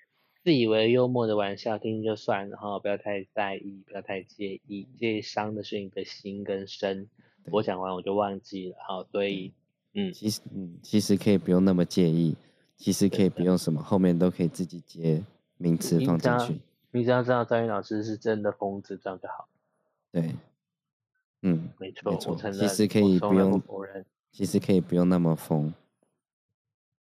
[0.42, 7.08] 自以为幽默的玩笑，听就算，然后不要太在意，不要太介意，介意伤的是你的心跟身。
[7.50, 9.52] 我讲完我就忘记了，好，所以，
[9.94, 12.36] 嗯，其实，嗯，其实可以不用那么介意，
[12.76, 15.22] 其实可以不用什么，后面都可以自己接
[15.58, 16.60] 名词放进去。
[16.90, 19.48] 你只要知道张云老师是真的疯子，这样就好。
[20.10, 20.34] 对，
[21.42, 23.62] 嗯，没错，没错，其实可以不用，
[24.32, 25.72] 其实可以不用那么疯。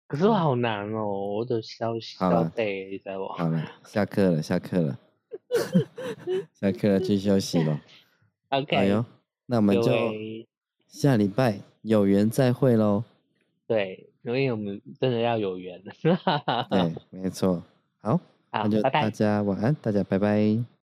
[0.09, 2.51] 可是我好难哦，我的消息好了，
[3.05, 3.27] 在我。
[3.33, 4.99] 好了，下课了，下课了，
[6.51, 7.79] 下课了，去休息了。
[8.49, 8.75] OK。
[8.75, 9.05] 哎呦。
[9.45, 9.91] 那我们就
[10.87, 13.03] 下礼拜有缘再会喽。
[13.67, 15.79] 对，因为我们真的要有缘。
[16.01, 17.61] 对，没错。
[18.01, 18.19] 好，
[18.51, 20.57] 那就大家晚安，大家拜拜。